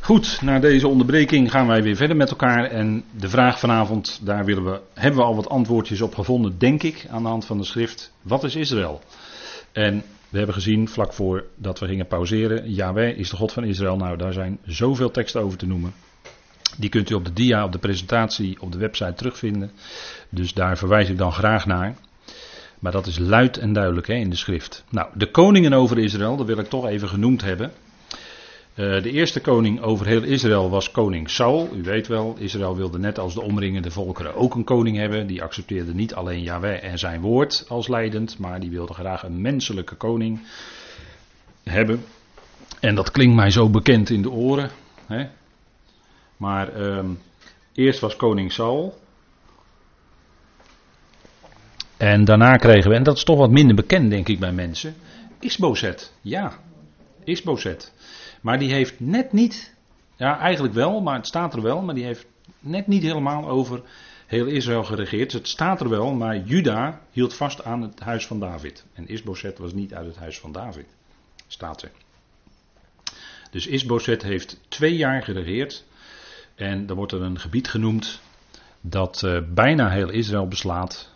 Goed, 0.00 0.42
na 0.42 0.58
deze 0.58 0.88
onderbreking 0.88 1.50
gaan 1.50 1.66
wij 1.66 1.82
weer 1.82 1.96
verder 1.96 2.16
met 2.16 2.30
elkaar. 2.30 2.64
En 2.64 3.04
de 3.18 3.28
vraag 3.28 3.58
vanavond, 3.58 4.20
daar 4.22 4.44
willen 4.44 4.64
we, 4.64 4.80
hebben 4.94 5.20
we 5.20 5.26
al 5.26 5.34
wat 5.34 5.48
antwoordjes 5.48 6.00
op 6.00 6.14
gevonden, 6.14 6.58
denk 6.58 6.82
ik, 6.82 7.06
aan 7.10 7.22
de 7.22 7.28
hand 7.28 7.44
van 7.44 7.58
de 7.58 7.64
schrift. 7.64 8.12
Wat 8.22 8.44
is 8.44 8.56
Israël? 8.56 9.00
En 9.72 10.02
we 10.28 10.36
hebben 10.36 10.54
gezien, 10.54 10.88
vlak 10.88 11.12
voordat 11.12 11.78
we 11.78 11.86
gingen 11.86 12.06
pauzeren, 12.06 12.72
Yahweh 12.72 13.18
is 13.18 13.30
de 13.30 13.36
God 13.36 13.52
van 13.52 13.64
Israël. 13.64 13.96
Nou, 13.96 14.16
daar 14.16 14.32
zijn 14.32 14.58
zoveel 14.64 15.10
teksten 15.10 15.42
over 15.42 15.58
te 15.58 15.66
noemen. 15.66 15.92
Die 16.78 16.90
kunt 16.90 17.10
u 17.10 17.14
op 17.14 17.24
de 17.24 17.32
dia, 17.32 17.64
op 17.64 17.72
de 17.72 17.78
presentatie, 17.78 18.60
op 18.60 18.72
de 18.72 18.78
website 18.78 19.14
terugvinden. 19.14 19.70
Dus 20.28 20.54
daar 20.54 20.78
verwijs 20.78 21.08
ik 21.08 21.18
dan 21.18 21.32
graag 21.32 21.66
naar. 21.66 21.94
Maar 22.78 22.92
dat 22.92 23.06
is 23.06 23.18
luid 23.18 23.56
en 23.58 23.72
duidelijk 23.72 24.06
hè, 24.06 24.14
in 24.14 24.30
de 24.30 24.36
schrift. 24.36 24.84
Nou, 24.90 25.08
de 25.14 25.30
koningen 25.30 25.72
over 25.72 25.98
Israël, 25.98 26.36
dat 26.36 26.46
wil 26.46 26.58
ik 26.58 26.68
toch 26.68 26.86
even 26.86 27.08
genoemd 27.08 27.42
hebben. 27.42 27.72
Uh, 28.74 29.02
de 29.02 29.10
eerste 29.10 29.40
koning 29.40 29.80
over 29.80 30.06
heel 30.06 30.22
Israël 30.22 30.70
was 30.70 30.90
koning 30.90 31.30
Saul. 31.30 31.68
U 31.74 31.82
weet 31.82 32.06
wel, 32.06 32.36
Israël 32.38 32.76
wilde 32.76 32.98
net 32.98 33.18
als 33.18 33.34
de 33.34 33.40
omringende 33.40 33.90
volkeren 33.90 34.34
ook 34.34 34.54
een 34.54 34.64
koning 34.64 34.96
hebben. 34.96 35.26
Die 35.26 35.42
accepteerde 35.42 35.94
niet 35.94 36.14
alleen 36.14 36.42
Yahweh 36.42 36.84
en 36.84 36.98
zijn 36.98 37.20
woord 37.20 37.64
als 37.68 37.88
leidend, 37.88 38.38
maar 38.38 38.60
die 38.60 38.70
wilde 38.70 38.94
graag 38.94 39.22
een 39.22 39.40
menselijke 39.40 39.94
koning 39.94 40.40
hebben. 41.64 42.04
En 42.80 42.94
dat 42.94 43.10
klinkt 43.10 43.36
mij 43.36 43.50
zo 43.50 43.70
bekend 43.70 44.10
in 44.10 44.22
de 44.22 44.30
oren. 44.30 44.70
Hè? 45.06 45.28
Maar 46.36 46.80
uh, 46.80 47.04
eerst 47.74 48.00
was 48.00 48.16
koning 48.16 48.52
Saul. 48.52 48.98
En 51.96 52.24
daarna 52.24 52.56
kregen 52.56 52.90
we, 52.90 52.96
en 52.96 53.02
dat 53.02 53.16
is 53.16 53.24
toch 53.24 53.38
wat 53.38 53.50
minder 53.50 53.76
bekend 53.76 54.10
denk 54.10 54.28
ik 54.28 54.38
bij 54.38 54.52
mensen, 54.52 54.94
Isbozet. 55.40 56.12
Ja, 56.20 56.58
Isbozet. 57.30 57.92
Maar 58.40 58.58
die 58.58 58.72
heeft 58.72 59.00
net 59.00 59.32
niet, 59.32 59.74
ja 60.16 60.38
eigenlijk 60.38 60.74
wel, 60.74 61.00
maar 61.00 61.16
het 61.16 61.26
staat 61.26 61.54
er 61.54 61.62
wel, 61.62 61.82
maar 61.82 61.94
die 61.94 62.04
heeft 62.04 62.26
net 62.58 62.86
niet 62.86 63.02
helemaal 63.02 63.48
over 63.48 63.82
heel 64.26 64.46
Israël 64.46 64.84
geregeerd. 64.84 65.32
Het 65.32 65.48
staat 65.48 65.80
er 65.80 65.88
wel, 65.88 66.12
maar 66.12 66.38
Juda 66.38 67.00
hield 67.10 67.34
vast 67.34 67.64
aan 67.64 67.82
het 67.82 68.00
huis 68.00 68.26
van 68.26 68.40
David. 68.40 68.84
En 68.92 69.08
Isbozet 69.08 69.58
was 69.58 69.72
niet 69.72 69.94
uit 69.94 70.06
het 70.06 70.16
huis 70.16 70.38
van 70.38 70.52
David, 70.52 70.86
staat 71.46 71.82
er. 71.82 71.90
Dus 73.50 73.66
Isbozet 73.66 74.22
heeft 74.22 74.60
twee 74.68 74.96
jaar 74.96 75.22
geregeerd. 75.22 75.84
En 76.54 76.86
dan 76.86 76.96
wordt 76.96 77.12
er 77.12 77.22
een 77.22 77.38
gebied 77.38 77.68
genoemd 77.68 78.20
dat 78.80 79.22
uh, 79.24 79.38
bijna 79.54 79.90
heel 79.90 80.08
Israël 80.08 80.48
beslaat, 80.48 81.10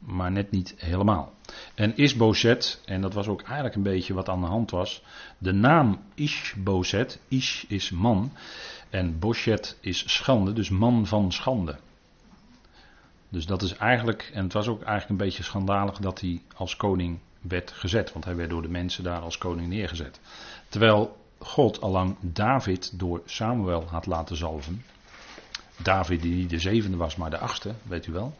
maar 0.00 0.32
net 0.32 0.50
niet 0.50 0.74
helemaal. 0.76 1.32
En 1.74 1.96
Isbozet, 1.96 2.80
en 2.84 3.00
dat 3.00 3.14
was 3.14 3.28
ook 3.28 3.42
eigenlijk 3.42 3.74
een 3.74 3.82
beetje 3.82 4.14
wat 4.14 4.28
aan 4.28 4.40
de 4.40 4.46
hand 4.46 4.70
was. 4.70 5.02
De 5.38 5.52
naam 5.52 6.00
Ishbozet, 6.14 7.20
Ish 7.28 7.64
is 7.64 7.90
man. 7.90 8.32
En 8.90 9.18
Boshet 9.18 9.78
is 9.80 10.14
schande, 10.14 10.52
dus 10.52 10.68
man 10.68 11.06
van 11.06 11.32
schande. 11.32 11.78
Dus 13.28 13.46
dat 13.46 13.62
is 13.62 13.76
eigenlijk, 13.76 14.30
en 14.34 14.42
het 14.42 14.52
was 14.52 14.68
ook 14.68 14.82
eigenlijk 14.82 15.08
een 15.10 15.26
beetje 15.26 15.42
schandalig 15.42 15.98
dat 15.98 16.20
hij 16.20 16.42
als 16.56 16.76
koning 16.76 17.18
werd 17.40 17.72
gezet. 17.72 18.12
Want 18.12 18.24
hij 18.24 18.36
werd 18.36 18.50
door 18.50 18.62
de 18.62 18.68
mensen 18.68 19.04
daar 19.04 19.20
als 19.20 19.38
koning 19.38 19.68
neergezet. 19.68 20.20
Terwijl 20.68 21.16
God 21.38 21.80
allang 21.80 22.16
David 22.20 22.98
door 22.98 23.22
Samuel 23.24 23.84
had 23.84 24.06
laten 24.06 24.36
zalven. 24.36 24.84
David 25.76 26.22
die 26.22 26.34
niet 26.34 26.50
de 26.50 26.58
zevende 26.58 26.96
was, 26.96 27.16
maar 27.16 27.30
de 27.30 27.38
achtste, 27.38 27.74
weet 27.82 28.06
u 28.06 28.12
wel. 28.12 28.34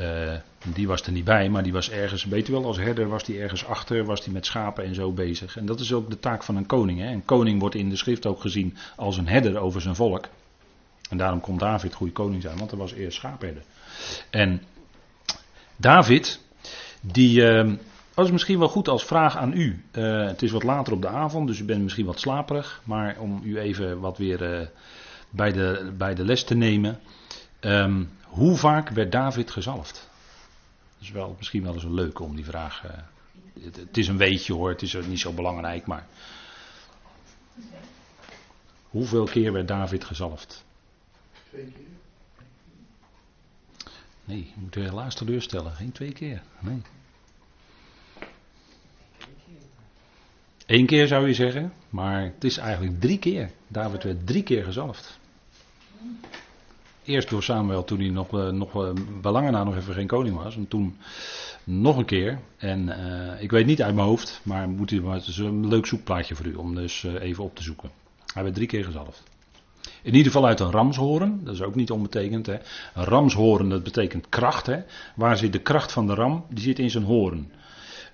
Uh, 0.00 0.34
die 0.74 0.86
was 0.86 1.02
er 1.02 1.12
niet 1.12 1.24
bij, 1.24 1.48
maar 1.48 1.62
die 1.62 1.72
was 1.72 1.90
ergens, 1.90 2.24
weet 2.24 2.48
u 2.48 2.52
wel, 2.52 2.64
als 2.64 2.76
herder 2.76 3.08
was 3.08 3.24
die 3.24 3.40
ergens 3.40 3.64
achter, 3.64 4.04
was 4.04 4.24
die 4.24 4.32
met 4.32 4.46
schapen 4.46 4.84
en 4.84 4.94
zo 4.94 5.12
bezig. 5.12 5.56
En 5.56 5.66
dat 5.66 5.80
is 5.80 5.92
ook 5.92 6.10
de 6.10 6.18
taak 6.18 6.42
van 6.42 6.56
een 6.56 6.66
koning. 6.66 7.00
Hè? 7.00 7.06
Een 7.06 7.24
koning 7.24 7.60
wordt 7.60 7.74
in 7.74 7.88
de 7.88 7.96
schrift 7.96 8.26
ook 8.26 8.40
gezien 8.40 8.76
als 8.96 9.16
een 9.16 9.28
herder 9.28 9.58
over 9.58 9.80
zijn 9.80 9.94
volk. 9.94 10.28
En 11.10 11.16
daarom 11.16 11.40
kon 11.40 11.58
David 11.58 11.94
goede 11.94 12.12
koning 12.12 12.42
zijn, 12.42 12.58
want 12.58 12.70
hij 12.70 12.78
was 12.78 12.92
eerst 12.92 13.16
schaapherder. 13.16 13.62
En 14.30 14.62
David, 15.76 16.40
die, 17.00 17.40
uh, 17.40 18.30
misschien 18.30 18.58
wel 18.58 18.68
goed 18.68 18.88
als 18.88 19.04
vraag 19.04 19.36
aan 19.36 19.52
u. 19.52 19.84
Uh, 19.92 20.26
het 20.26 20.42
is 20.42 20.50
wat 20.50 20.62
later 20.62 20.92
op 20.92 21.02
de 21.02 21.08
avond, 21.08 21.46
dus 21.46 21.58
u 21.58 21.64
bent 21.64 21.82
misschien 21.82 22.06
wat 22.06 22.20
slaperig, 22.20 22.82
maar 22.84 23.16
om 23.18 23.40
u 23.44 23.58
even 23.58 24.00
wat 24.00 24.18
weer 24.18 24.70
bij, 25.30 25.52
de, 25.52 25.92
bij 25.96 26.14
de 26.14 26.24
les 26.24 26.44
te 26.44 26.54
nemen. 26.54 26.98
Um, 27.60 28.08
hoe 28.32 28.56
vaak 28.56 28.88
werd 28.88 29.12
David 29.12 29.50
gezalfd? 29.50 30.08
Dat 30.92 31.02
is 31.02 31.10
wel, 31.10 31.34
misschien 31.38 31.62
wel 31.62 31.74
eens 31.74 31.84
een 31.84 31.94
leuke 31.94 32.22
om 32.22 32.36
die 32.36 32.44
vraag. 32.44 32.84
Uh, 32.84 32.90
het, 33.64 33.76
het, 33.76 33.96
is 33.96 34.08
een 34.08 34.16
weetje 34.16 34.52
hoor, 34.52 34.70
het 34.70 34.82
is 34.82 34.96
niet 35.06 35.20
zo 35.20 35.32
belangrijk, 35.32 35.86
maar. 35.86 36.06
Hoeveel 38.88 39.24
keer 39.24 39.52
werd 39.52 39.68
David 39.68 40.04
gezalfd? 40.04 40.64
Twee 41.48 41.64
keer. 41.64 41.86
Nee, 44.24 44.38
ik 44.38 44.56
moet 44.56 44.76
u 44.76 44.80
helaas 44.80 45.14
teleurstellen. 45.14 45.72
Geen 45.72 45.92
twee 45.92 46.12
keer. 46.12 46.42
Nee. 46.58 46.82
Eén 50.66 50.86
keer 50.86 51.06
zou 51.06 51.26
je 51.26 51.34
zeggen, 51.34 51.72
maar 51.88 52.22
het 52.22 52.44
is 52.44 52.56
eigenlijk 52.56 53.00
drie 53.00 53.18
keer. 53.18 53.50
David 53.68 54.02
werd 54.02 54.26
drie 54.26 54.42
keer 54.42 54.64
gezalfd. 54.64 55.18
Eerst 57.04 57.30
door 57.30 57.42
Samuel 57.42 57.84
toen 57.84 57.98
hij 57.98 58.08
nog, 58.08 58.32
uh, 58.32 58.48
nog 58.48 58.74
uh, 58.74 58.90
belangen 59.20 59.52
na 59.52 59.64
nog 59.64 59.76
even 59.76 59.94
geen 59.94 60.06
koning 60.06 60.42
was. 60.42 60.56
En 60.56 60.68
toen 60.68 60.96
nog 61.64 61.96
een 61.96 62.04
keer. 62.04 62.38
En 62.56 62.86
uh, 62.86 63.42
ik 63.42 63.50
weet 63.50 63.66
niet 63.66 63.82
uit 63.82 63.94
mijn 63.94 64.06
hoofd, 64.06 64.40
maar, 64.42 64.68
moet 64.68 64.90
u, 64.90 65.02
maar 65.02 65.14
het 65.14 65.26
is 65.26 65.38
een 65.38 65.68
leuk 65.68 65.86
zoekplaatje 65.86 66.34
voor 66.34 66.46
u 66.46 66.54
om 66.54 66.74
dus 66.74 67.02
even 67.02 67.44
op 67.44 67.54
te 67.54 67.62
zoeken. 67.62 67.90
Hij 68.34 68.42
werd 68.42 68.54
drie 68.54 68.66
keer 68.66 68.84
gezalfd. 68.84 69.22
In 70.02 70.14
ieder 70.14 70.32
geval 70.32 70.46
uit 70.46 70.60
een 70.60 70.70
ramshoren, 70.70 71.40
dat 71.44 71.54
is 71.54 71.62
ook 71.62 71.74
niet 71.74 71.90
onbetekend. 71.90 72.46
Hè. 72.46 72.56
Een 72.94 73.04
ramshoren, 73.04 73.68
dat 73.68 73.82
betekent 73.82 74.28
kracht. 74.28 74.66
Hè. 74.66 74.82
Waar 75.14 75.36
zit 75.36 75.52
de 75.52 75.60
kracht 75.60 75.92
van 75.92 76.06
de 76.06 76.14
ram? 76.14 76.44
Die 76.48 76.64
zit 76.64 76.78
in 76.78 76.90
zijn 76.90 77.04
horen. 77.04 77.52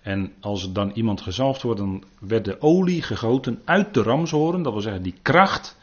En 0.03 0.32
als 0.41 0.62
er 0.62 0.72
dan 0.72 0.91
iemand 0.94 1.20
gezalfd 1.20 1.62
wordt, 1.62 1.81
dan 1.81 2.05
werd 2.20 2.44
de 2.44 2.60
olie 2.60 3.03
gegoten 3.03 3.62
uit 3.65 3.94
de 3.94 4.03
ramshoren. 4.03 4.62
Dat 4.62 4.72
wil 4.72 4.82
zeggen, 4.82 5.03
die 5.03 5.15
kracht, 5.22 5.76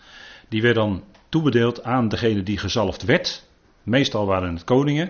die 0.50 0.62
werd 0.62 0.76
dan 0.76 1.04
toebedeeld 1.36 1.84
aan 1.84 2.08
degene 2.08 2.44
die 2.44 2.58
gezalfd 2.58 3.04
werd. 3.04 3.44
Meestal 3.84 4.26
waren 4.26 4.54
het 4.54 4.64
koningen. 4.64 5.10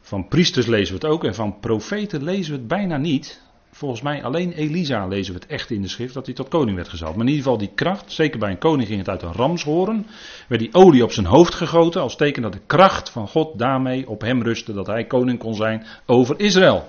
Van 0.00 0.28
priesters 0.28 0.66
lezen 0.66 0.94
we 0.94 1.06
het 1.06 1.14
ook 1.14 1.24
en 1.24 1.34
van 1.34 1.58
profeten 1.60 2.22
lezen 2.22 2.52
we 2.52 2.58
het 2.58 2.68
bijna 2.68 2.96
niet. 2.96 3.42
Volgens 3.70 4.02
mij 4.02 4.24
alleen 4.24 4.52
Elisa 4.52 5.06
lezen 5.06 5.34
we 5.34 5.40
het 5.40 5.48
echt 5.48 5.70
in 5.70 5.82
de 5.82 5.88
schrift 5.88 6.14
dat 6.14 6.26
hij 6.26 6.34
tot 6.34 6.48
koning 6.48 6.76
werd 6.76 6.88
gezalfd. 6.88 7.16
Maar 7.16 7.26
in 7.26 7.32
ieder 7.32 7.44
geval 7.44 7.58
die 7.58 7.74
kracht, 7.74 8.12
zeker 8.12 8.38
bij 8.38 8.50
een 8.50 8.58
koning 8.58 8.88
ging 8.88 8.98
het 8.98 9.08
uit 9.08 9.22
een 9.22 9.32
ramshoren. 9.32 10.06
Werd 10.48 10.60
die 10.60 10.74
olie 10.74 11.02
op 11.02 11.12
zijn 11.12 11.26
hoofd 11.26 11.54
gegoten 11.54 12.02
als 12.02 12.16
teken 12.16 12.42
dat 12.42 12.52
de 12.52 12.66
kracht 12.66 13.10
van 13.10 13.28
God 13.28 13.58
daarmee 13.58 14.08
op 14.08 14.20
hem 14.20 14.42
rustte 14.42 14.72
dat 14.72 14.86
hij 14.86 15.04
koning 15.04 15.38
kon 15.38 15.54
zijn 15.54 15.86
over 16.06 16.40
Israël. 16.40 16.86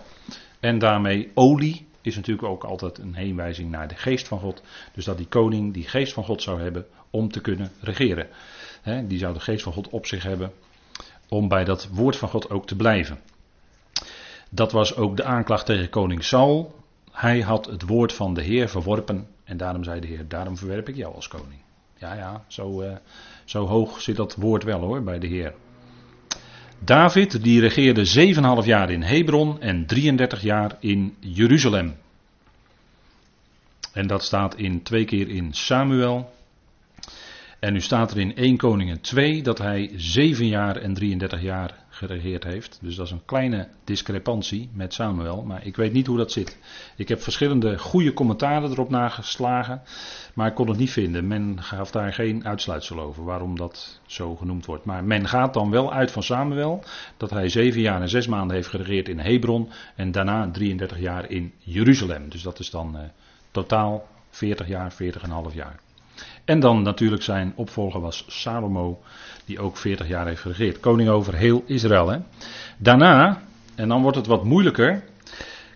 En 0.59 0.79
daarmee 0.79 1.31
olie 1.33 1.87
is 2.01 2.15
natuurlijk 2.15 2.47
ook 2.47 2.63
altijd 2.63 2.97
een 2.97 3.15
heenwijzing 3.15 3.71
naar 3.71 3.87
de 3.87 3.95
geest 3.95 4.27
van 4.27 4.39
God. 4.39 4.63
Dus 4.93 5.05
dat 5.05 5.17
die 5.17 5.27
koning 5.27 5.73
die 5.73 5.87
geest 5.87 6.13
van 6.13 6.23
God 6.23 6.41
zou 6.41 6.61
hebben 6.61 6.85
om 7.11 7.31
te 7.31 7.41
kunnen 7.41 7.71
regeren. 7.79 8.27
die 9.07 9.19
zou 9.19 9.33
de 9.33 9.39
geest 9.39 9.63
van 9.63 9.73
God 9.73 9.89
op 9.89 10.05
zich 10.05 10.23
hebben 10.23 10.51
om 11.29 11.47
bij 11.47 11.63
dat 11.63 11.87
woord 11.91 12.15
van 12.15 12.29
God 12.29 12.49
ook 12.49 12.67
te 12.67 12.75
blijven. 12.75 13.19
Dat 14.49 14.71
was 14.71 14.95
ook 14.95 15.17
de 15.17 15.23
aanklacht 15.23 15.65
tegen 15.65 15.89
koning 15.89 16.23
Saul. 16.23 16.75
Hij 17.11 17.41
had 17.41 17.65
het 17.65 17.81
woord 17.81 18.13
van 18.13 18.33
de 18.33 18.41
Heer 18.41 18.69
verworpen 18.69 19.27
en 19.43 19.57
daarom 19.57 19.83
zei 19.83 19.99
de 19.99 20.07
Heer, 20.07 20.27
daarom 20.27 20.57
verwerp 20.57 20.89
ik 20.89 20.95
jou 20.95 21.15
als 21.15 21.27
koning. 21.27 21.61
Ja, 21.97 22.13
ja, 22.13 22.43
zo, 22.47 22.81
uh, 22.81 22.95
zo 23.45 23.65
hoog 23.65 24.01
zit 24.01 24.15
dat 24.15 24.35
woord 24.35 24.63
wel 24.63 24.79
hoor 24.79 25.03
bij 25.03 25.19
de 25.19 25.27
Heer. 25.27 25.53
David 26.79 27.43
die 27.43 27.59
regeerde 27.59 28.33
7,5 28.61 28.65
jaar 28.65 28.89
in 28.89 29.01
Hebron 29.01 29.61
en 29.61 29.85
33 29.85 30.41
jaar 30.41 30.77
in 30.79 31.15
Jeruzalem. 31.19 31.95
En 33.93 34.07
dat 34.07 34.23
staat 34.23 34.55
in 34.55 34.83
twee 34.83 35.05
keer 35.05 35.29
in 35.29 35.53
Samuel. 35.53 36.33
En 37.61 37.73
nu 37.73 37.81
staat 37.81 38.11
er 38.11 38.19
in 38.19 38.35
1 38.35 38.57
Koningen 38.57 39.01
2 39.01 39.43
dat 39.43 39.57
hij 39.57 39.91
7 39.95 40.47
jaar 40.47 40.75
en 40.77 40.93
33 40.93 41.41
jaar 41.41 41.75
geregeerd 41.89 42.43
heeft. 42.43 42.79
Dus 42.81 42.95
dat 42.95 43.05
is 43.05 43.11
een 43.11 43.25
kleine 43.25 43.67
discrepantie 43.83 44.69
met 44.73 44.93
Samuel. 44.93 45.43
Maar 45.43 45.65
ik 45.65 45.75
weet 45.75 45.93
niet 45.93 46.07
hoe 46.07 46.17
dat 46.17 46.31
zit. 46.31 46.57
Ik 46.95 47.07
heb 47.07 47.21
verschillende 47.21 47.77
goede 47.77 48.13
commentaren 48.13 48.71
erop 48.71 48.89
nageslagen. 48.89 49.81
Maar 50.33 50.47
ik 50.47 50.55
kon 50.55 50.67
het 50.67 50.77
niet 50.77 50.91
vinden. 50.91 51.27
Men 51.27 51.63
gaf 51.63 51.91
daar 51.91 52.13
geen 52.13 52.45
uitsluitsel 52.45 52.99
over 52.99 53.23
waarom 53.23 53.57
dat 53.57 54.01
zo 54.05 54.35
genoemd 54.35 54.65
wordt. 54.65 54.85
Maar 54.85 55.03
men 55.03 55.27
gaat 55.27 55.53
dan 55.53 55.69
wel 55.69 55.93
uit 55.93 56.11
van 56.11 56.23
Samuel. 56.23 56.83
Dat 57.17 57.29
hij 57.29 57.49
7 57.49 57.81
jaar 57.81 58.01
en 58.01 58.09
6 58.09 58.27
maanden 58.27 58.55
heeft 58.55 58.69
geregeerd 58.69 59.09
in 59.09 59.19
Hebron. 59.19 59.69
En 59.95 60.11
daarna 60.11 60.51
33 60.51 60.99
jaar 60.99 61.29
in 61.29 61.53
Jeruzalem. 61.57 62.29
Dus 62.29 62.41
dat 62.41 62.59
is 62.59 62.69
dan 62.69 62.95
uh, 62.95 63.01
totaal 63.51 64.07
40 64.29 64.67
jaar, 64.67 64.93
40,5 64.93 65.53
jaar. 65.53 65.79
En 66.45 66.59
dan 66.59 66.81
natuurlijk 66.81 67.23
zijn 67.23 67.53
opvolger 67.55 68.01
was 68.01 68.25
Salomo, 68.27 69.01
die 69.45 69.59
ook 69.59 69.77
40 69.77 70.07
jaar 70.07 70.27
heeft 70.27 70.41
geregeerd. 70.41 70.79
Koning 70.79 71.09
over 71.09 71.35
heel 71.35 71.63
Israël. 71.65 72.09
Hè. 72.09 72.17
Daarna, 72.77 73.41
en 73.75 73.87
dan 73.87 74.01
wordt 74.01 74.17
het 74.17 74.27
wat 74.27 74.43
moeilijker, 74.43 75.03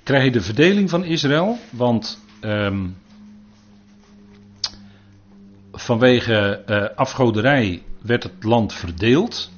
krijg 0.03 0.23
je 0.23 0.31
de 0.31 0.41
verdeling 0.41 0.89
van 0.89 1.03
Israël. 1.03 1.57
Want 1.69 2.23
um, 2.41 2.97
vanwege 5.71 6.63
uh, 6.67 6.85
afgoderij 6.95 7.83
werd 8.01 8.23
het 8.23 8.43
land 8.43 8.73
verdeeld. 8.73 9.51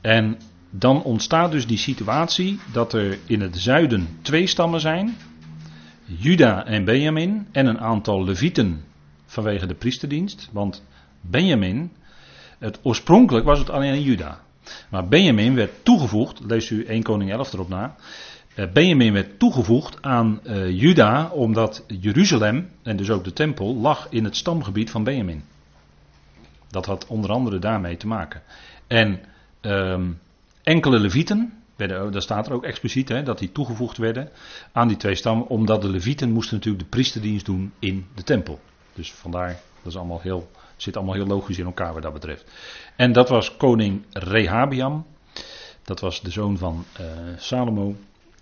En 0.00 0.38
dan 0.70 1.02
ontstaat 1.02 1.50
dus 1.50 1.66
die 1.66 1.78
situatie 1.78 2.58
dat 2.72 2.92
er 2.92 3.18
in 3.26 3.40
het 3.40 3.58
zuiden 3.58 4.18
twee 4.22 4.46
stammen 4.46 4.80
zijn. 4.80 5.16
Juda 6.04 6.66
en 6.66 6.84
Benjamin 6.84 7.46
en 7.52 7.66
een 7.66 7.80
aantal 7.80 8.24
levieten 8.24 8.84
vanwege 9.34 9.66
de 9.66 9.74
priesterdienst. 9.74 10.48
Want 10.52 10.82
Benjamin, 11.20 11.92
het, 12.58 12.78
oorspronkelijk 12.82 13.46
was 13.46 13.58
het 13.58 13.70
alleen 13.70 14.02
Juda. 14.02 14.40
Maar 14.90 15.08
Benjamin 15.08 15.54
werd 15.54 15.84
toegevoegd, 15.84 16.40
leest 16.46 16.70
u 16.70 16.84
1 16.84 17.02
Koning 17.02 17.30
11 17.30 17.52
erop 17.52 17.68
na. 17.68 17.96
Eh, 18.54 18.72
Benjamin 18.72 19.12
werd 19.12 19.38
toegevoegd 19.38 20.02
aan 20.02 20.40
uh, 20.44 20.80
Juda 20.80 21.28
omdat 21.28 21.84
Jeruzalem 22.00 22.70
en 22.82 22.96
dus 22.96 23.10
ook 23.10 23.24
de 23.24 23.32
tempel 23.32 23.74
lag 23.74 24.06
in 24.10 24.24
het 24.24 24.36
stamgebied 24.36 24.90
van 24.90 25.04
Benjamin. 25.04 25.44
Dat 26.70 26.86
had 26.86 27.06
onder 27.06 27.30
andere 27.30 27.58
daarmee 27.58 27.96
te 27.96 28.06
maken. 28.06 28.42
En 28.86 29.20
um, 29.60 30.18
enkele 30.62 30.98
levieten, 30.98 31.52
werden, 31.76 32.12
daar 32.12 32.22
staat 32.22 32.46
er 32.46 32.52
ook 32.52 32.64
expliciet 32.64 33.08
hè, 33.08 33.22
dat 33.22 33.38
die 33.38 33.52
toegevoegd 33.52 33.96
werden 33.96 34.28
aan 34.72 34.88
die 34.88 34.96
twee 34.96 35.14
stammen, 35.14 35.46
omdat 35.46 35.82
de 35.82 35.88
levieten 35.88 36.32
moesten 36.32 36.56
natuurlijk 36.56 36.84
de 36.84 36.90
priesterdienst 36.90 37.46
doen 37.46 37.72
in 37.78 38.06
de 38.14 38.22
tempel. 38.22 38.60
Dus 38.94 39.12
vandaar, 39.12 39.60
dat 39.82 39.92
is 39.92 39.96
allemaal 39.98 40.20
heel, 40.20 40.50
zit 40.76 40.96
allemaal 40.96 41.14
heel 41.14 41.26
logisch 41.26 41.58
in 41.58 41.64
elkaar 41.64 41.92
wat 41.92 42.02
dat 42.02 42.12
betreft. 42.12 42.44
En 42.96 43.12
dat 43.12 43.28
was 43.28 43.56
koning 43.56 44.02
Rehabiam, 44.12 45.06
dat 45.82 46.00
was 46.00 46.20
de 46.20 46.30
zoon 46.30 46.58
van 46.58 46.84
uh, 47.00 47.06
Salomo, 47.36 47.94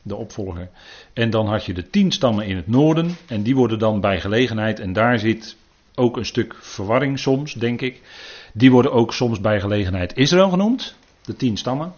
de 0.03 0.17
opvolger. 0.17 0.71
En 1.13 1.31
dan 1.31 1.47
had 1.47 1.65
je 1.65 1.75
de 1.75 1.91
tien 1.91 2.11
stammen 2.13 2.47
in 2.47 2.57
het 2.57 2.67
noorden, 2.67 3.17
en 3.27 3.43
die 3.43 3.57
worden 3.57 3.79
dan 3.79 4.01
bij 4.01 4.21
gelegenheid, 4.21 4.81
en 4.81 4.93
daar 4.93 5.19
zit 5.19 5.57
ook 5.95 6.17
een 6.17 6.27
stuk 6.27 6.55
verwarring 6.61 7.19
soms, 7.19 7.53
denk 7.53 7.81
ik. 7.81 8.03
Die 8.55 8.71
worden 8.71 8.93
ook 8.93 9.15
soms 9.15 9.41
bij 9.41 9.61
gelegenheid 9.61 10.17
Israël 10.17 10.51
genoemd, 10.51 10.97
de 11.23 11.37
tien 11.37 11.57
stammen. 11.57 11.93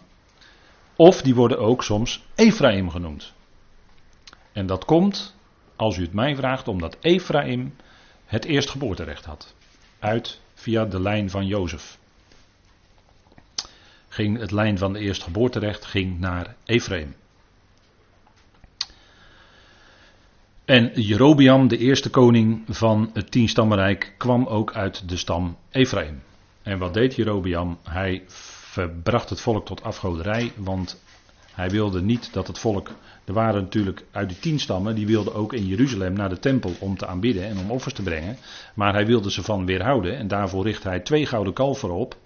Of 0.97 1.23
die 1.23 1.35
worden 1.35 1.59
ook 1.59 1.83
soms 1.83 2.25
Ephraim 2.35 2.91
genoemd. 2.91 3.33
En 4.53 4.67
dat 4.67 4.85
komt, 4.85 5.35
als 5.77 5.97
u 5.97 6.03
het 6.03 6.13
mij 6.13 6.37
vraagt, 6.37 6.69
omdat 6.69 6.97
Ephraim 7.01 7.75
het 8.27 8.45
eerstgeboorterecht 8.45 9.25
had. 9.25 9.55
Uit 9.99 10.41
via 10.55 10.85
de 10.85 11.01
lijn 11.01 11.31
van 11.31 11.47
Jozef. 11.47 11.99
Ging 14.09 14.39
het 14.39 14.51
lijn 14.51 14.79
van 14.79 14.93
de 14.93 14.99
eerstgeboorterecht 14.99 15.85
ging 15.85 16.19
naar 16.19 16.55
Ephraim. 16.65 17.15
En 20.65 21.01
Jerobiam, 21.01 21.69
de 21.69 21.79
eerste 21.79 22.11
koning 22.11 22.63
van 22.69 23.11
het 23.13 23.31
tienstammenrijk, 23.31 24.15
kwam 24.19 24.47
ook 24.47 24.75
uit 24.75 25.09
de 25.09 25.17
stam 25.17 25.57
Ephraim. 25.71 26.23
En 26.63 26.79
wat 26.79 26.95
deed 26.95 27.15
Jerobiam? 27.15 27.79
Hij 27.83 28.23
verbracht 28.27 29.31
het 29.31 29.41
volk 29.41 29.67
tot 29.67 29.83
afgoderij, 29.83 30.53
want 30.57 31.03
hij 31.55 31.71
wilde 31.71 32.03
niet 32.03 32.33
dat 32.33 32.47
het 32.47 32.59
volk, 32.59 32.91
er 33.25 33.33
waren 33.33 33.63
natuurlijk 33.63 34.05
uit 34.11 34.29
die 34.29 34.39
tien 34.39 34.59
stammen, 34.59 34.95
die 34.95 35.07
wilden 35.07 35.35
ook 35.35 35.53
in 35.53 35.67
Jeruzalem 35.67 36.13
naar 36.13 36.29
de 36.29 36.39
tempel 36.39 36.73
om 36.79 36.97
te 36.97 37.07
aanbidden 37.07 37.45
en 37.45 37.59
om 37.59 37.71
offers 37.71 37.95
te 37.95 38.03
brengen. 38.03 38.37
Maar 38.75 38.93
hij 38.93 39.07
wilde 39.07 39.31
ze 39.31 39.43
van 39.43 39.67
weerhouden 39.67 40.17
en 40.17 40.29
daarvoor 40.29 40.65
richt 40.65 40.83
hij 40.83 41.01
twee 41.01 41.27
gouden 41.27 41.53
kalveren 41.53 41.95
op. 41.95 42.17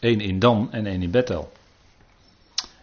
één 0.00 0.20
in 0.20 0.38
Dan 0.38 0.72
en 0.72 0.86
één 0.86 1.02
in 1.02 1.10
Bethel. 1.10 1.52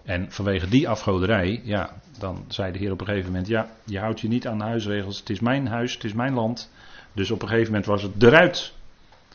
En 0.03 0.31
vanwege 0.31 0.67
die 0.67 0.89
afgoderij, 0.89 1.61
ja, 1.63 2.01
dan 2.19 2.45
zei 2.47 2.71
de 2.71 2.77
Heer 2.77 2.91
op 2.91 2.99
een 2.99 3.07
gegeven 3.07 3.31
moment, 3.31 3.47
ja, 3.47 3.69
je 3.83 3.99
houdt 3.99 4.19
je 4.19 4.27
niet 4.27 4.47
aan 4.47 4.57
de 4.57 4.63
huisregels, 4.63 5.19
het 5.19 5.29
is 5.29 5.39
mijn 5.39 5.67
huis, 5.67 5.93
het 5.93 6.03
is 6.03 6.13
mijn 6.13 6.33
land. 6.33 6.71
Dus 7.13 7.31
op 7.31 7.41
een 7.41 7.47
gegeven 7.47 7.69
moment 7.69 7.85
was 7.85 8.01
het 8.01 8.23
eruit. 8.23 8.73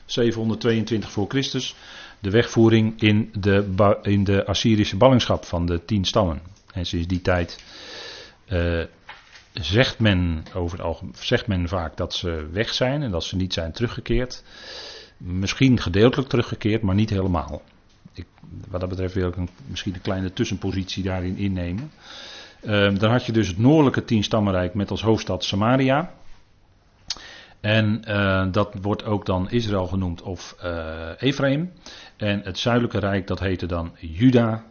722 0.05 1.11
voor 1.11 1.29
Christus, 1.29 1.75
de 2.21 2.31
wegvoering 2.31 3.01
in 3.01 3.33
de, 3.39 3.97
in 4.03 4.25
de 4.25 4.47
Assyrische 4.47 4.97
ballingschap 4.97 5.45
van 5.45 5.67
de 5.67 5.85
tien 5.85 6.05
stammen. 6.05 6.41
En 6.73 6.87
sinds 6.87 7.07
die 7.07 7.21
tijd 7.21 7.65
uh, 8.49 8.83
zegt, 9.53 9.99
men 9.99 10.45
over 10.55 10.97
zegt 11.19 11.47
men 11.47 11.69
vaak 11.69 11.97
dat 11.97 12.15
ze 12.15 12.49
weg 12.53 12.75
zijn 12.75 13.03
en 13.03 13.11
dat 13.11 13.25
ze 13.25 13.37
niet 13.37 13.53
zijn 13.53 13.73
teruggekeerd. 13.73 14.43
Misschien 15.17 15.81
gedeeltelijk 15.81 16.29
teruggekeerd, 16.29 16.83
maar 16.83 16.95
niet 16.95 17.11
helemaal. 17.11 17.63
Ik, 18.13 18.27
wat 18.69 18.81
dat 18.81 18.89
betreft 18.89 19.15
wil 19.15 19.29
ik 19.29 19.37
een, 19.37 19.49
misschien 19.67 19.95
een 19.95 20.01
kleine 20.01 20.33
tussenpositie 20.33 21.03
daarin 21.03 21.37
innemen. 21.37 21.91
Uh, 22.63 22.95
dan 22.95 23.11
had 23.11 23.27
je 23.27 23.33
dus 23.33 23.49
het 23.49 23.59
noordelijke 23.59 24.05
tienstammenrijk 24.05 24.75
met 24.75 24.91
als 24.91 25.03
hoofdstad 25.03 25.45
Samaria. 25.45 26.13
En 27.61 28.03
uh, 28.09 28.47
dat 28.53 28.75
wordt 28.83 29.05
ook 29.05 29.27
dan 29.27 29.51
Israël 29.51 29.87
genoemd 29.87 30.23
of 30.23 30.57
uh, 30.65 31.09
Ephraim. 31.19 31.73
En 32.21 32.41
het 32.45 32.59
zuidelijke 32.59 32.99
rijk 32.99 33.27
dat 33.27 33.41
heette 33.41 33.67
dan 33.67 33.93
Juda. 33.99 34.65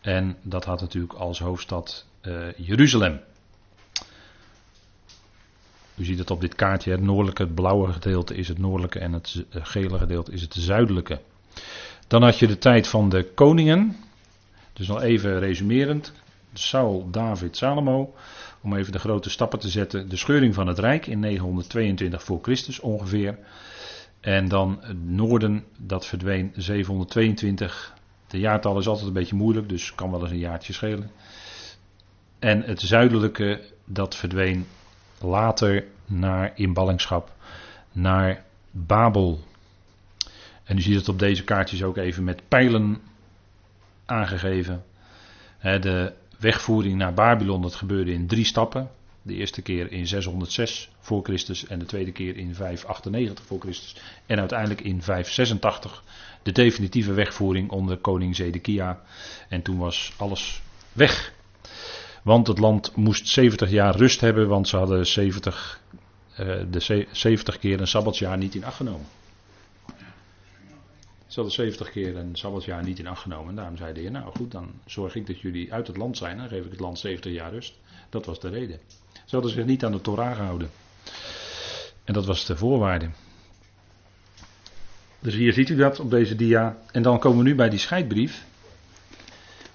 En 0.00 0.36
dat 0.42 0.64
had 0.64 0.80
natuurlijk 0.80 1.12
als 1.12 1.38
hoofdstad 1.38 2.06
uh, 2.22 2.52
Jeruzalem. 2.56 3.20
U 5.94 6.04
ziet 6.04 6.18
het 6.18 6.30
op 6.30 6.40
dit 6.40 6.54
kaartje. 6.54 6.90
Het 6.90 7.00
noordelijke, 7.00 7.42
het 7.42 7.54
blauwe 7.54 7.92
gedeelte 7.92 8.34
is 8.34 8.48
het 8.48 8.58
noordelijke 8.58 8.98
en 8.98 9.12
het 9.12 9.44
gele 9.50 9.98
gedeelte 9.98 10.32
is 10.32 10.42
het 10.42 10.54
zuidelijke. 10.54 11.20
Dan 12.06 12.22
had 12.22 12.38
je 12.38 12.46
de 12.46 12.58
tijd 12.58 12.88
van 12.88 13.08
de 13.08 13.30
koningen. 13.34 13.96
Dus 14.72 14.86
nog 14.88 15.02
even 15.02 15.38
resumerend. 15.38 16.12
Saul, 16.52 17.10
David, 17.10 17.56
Salomo 17.56 18.14
om 18.60 18.76
even 18.76 18.92
de 18.92 18.98
grote 18.98 19.30
stappen 19.30 19.58
te 19.58 19.68
zetten, 19.68 20.08
de 20.08 20.16
scheuring 20.16 20.54
van 20.54 20.66
het 20.66 20.78
Rijk 20.78 21.06
in 21.06 21.20
922 21.20 22.22
voor 22.22 22.38
Christus 22.42 22.80
ongeveer. 22.80 23.38
En 24.24 24.48
dan 24.48 24.78
het 24.80 25.04
noorden, 25.04 25.64
dat 25.78 26.06
verdween 26.06 26.52
722. 26.56 27.94
De 28.26 28.38
jaartal 28.38 28.78
is 28.78 28.86
altijd 28.86 29.06
een 29.06 29.12
beetje 29.12 29.36
moeilijk, 29.36 29.68
dus 29.68 29.94
kan 29.94 30.10
wel 30.10 30.20
eens 30.20 30.30
een 30.30 30.38
jaartje 30.38 30.72
schelen. 30.72 31.10
En 32.38 32.62
het 32.62 32.80
zuidelijke, 32.80 33.60
dat 33.84 34.16
verdween 34.16 34.66
later 35.20 35.84
naar 36.06 36.52
in 36.54 36.72
ballingschap 36.72 37.32
naar 37.92 38.44
Babel. 38.70 39.40
En 40.64 40.76
u 40.76 40.80
ziet 40.80 40.96
het 40.96 41.08
op 41.08 41.18
deze 41.18 41.44
kaartjes 41.44 41.82
ook 41.82 41.96
even 41.96 42.24
met 42.24 42.42
pijlen 42.48 43.00
aangegeven. 44.04 44.84
De 45.60 46.12
wegvoering 46.38 46.96
naar 46.96 47.14
Babylon, 47.14 47.62
dat 47.62 47.74
gebeurde 47.74 48.12
in 48.12 48.26
drie 48.26 48.44
stappen. 48.44 48.90
De 49.26 49.34
eerste 49.34 49.62
keer 49.62 49.92
in 49.92 50.06
606 50.06 50.90
voor 50.98 51.22
Christus 51.22 51.66
en 51.66 51.78
de 51.78 51.84
tweede 51.84 52.12
keer 52.12 52.36
in 52.36 52.54
598 52.54 53.44
voor 53.44 53.60
Christus. 53.60 53.96
En 54.26 54.38
uiteindelijk 54.38 54.80
in 54.80 55.02
586 55.02 56.04
de 56.42 56.52
definitieve 56.52 57.12
wegvoering 57.12 57.70
onder 57.70 57.96
koning 57.96 58.36
Zedekia. 58.36 59.02
En 59.48 59.62
toen 59.62 59.78
was 59.78 60.12
alles 60.16 60.62
weg. 60.92 61.32
Want 62.22 62.46
het 62.46 62.58
land 62.58 62.96
moest 62.96 63.28
70 63.28 63.70
jaar 63.70 63.96
rust 63.96 64.20
hebben, 64.20 64.48
want 64.48 64.68
ze 64.68 64.76
hadden 64.76 65.06
70, 65.06 65.80
uh, 66.40 66.56
de 66.70 67.06
70 67.12 67.58
keer 67.58 67.80
een 67.80 67.86
sabbatsjaar 67.86 68.38
niet 68.38 68.54
in 68.54 68.64
acht 68.64 68.76
genomen. 68.76 69.06
Ze 71.34 71.40
hadden 71.40 71.58
70 71.58 71.90
keer 71.90 72.16
een 72.16 72.36
sabbatsjaar 72.36 72.84
niet 72.84 72.98
in 72.98 73.06
acht 73.06 73.22
genomen. 73.22 73.48
En 73.48 73.54
daarom 73.54 73.76
zei 73.76 73.92
de 73.92 74.00
Heer, 74.00 74.10
nou 74.10 74.34
goed, 74.34 74.50
dan 74.50 74.72
zorg 74.86 75.14
ik 75.14 75.26
dat 75.26 75.40
jullie 75.40 75.72
uit 75.72 75.86
het 75.86 75.96
land 75.96 76.16
zijn. 76.16 76.36
Dan 76.36 76.48
geef 76.48 76.64
ik 76.64 76.70
het 76.70 76.80
land 76.80 76.98
70 76.98 77.32
jaar 77.32 77.50
rust. 77.50 77.74
Dat 78.08 78.26
was 78.26 78.40
de 78.40 78.48
reden. 78.48 78.80
Ze 79.12 79.34
hadden 79.34 79.50
zich 79.50 79.64
niet 79.64 79.84
aan 79.84 79.92
de 79.92 80.00
Torah 80.00 80.36
gehouden. 80.36 80.70
En 82.04 82.14
dat 82.14 82.26
was 82.26 82.46
de 82.46 82.56
voorwaarde. 82.56 83.08
Dus 85.18 85.34
hier 85.34 85.52
ziet 85.52 85.68
u 85.68 85.76
dat 85.76 86.00
op 86.00 86.10
deze 86.10 86.36
dia. 86.36 86.78
En 86.92 87.02
dan 87.02 87.18
komen 87.18 87.38
we 87.38 87.44
nu 87.44 87.54
bij 87.54 87.68
die 87.68 87.78
scheidbrief. 87.78 88.44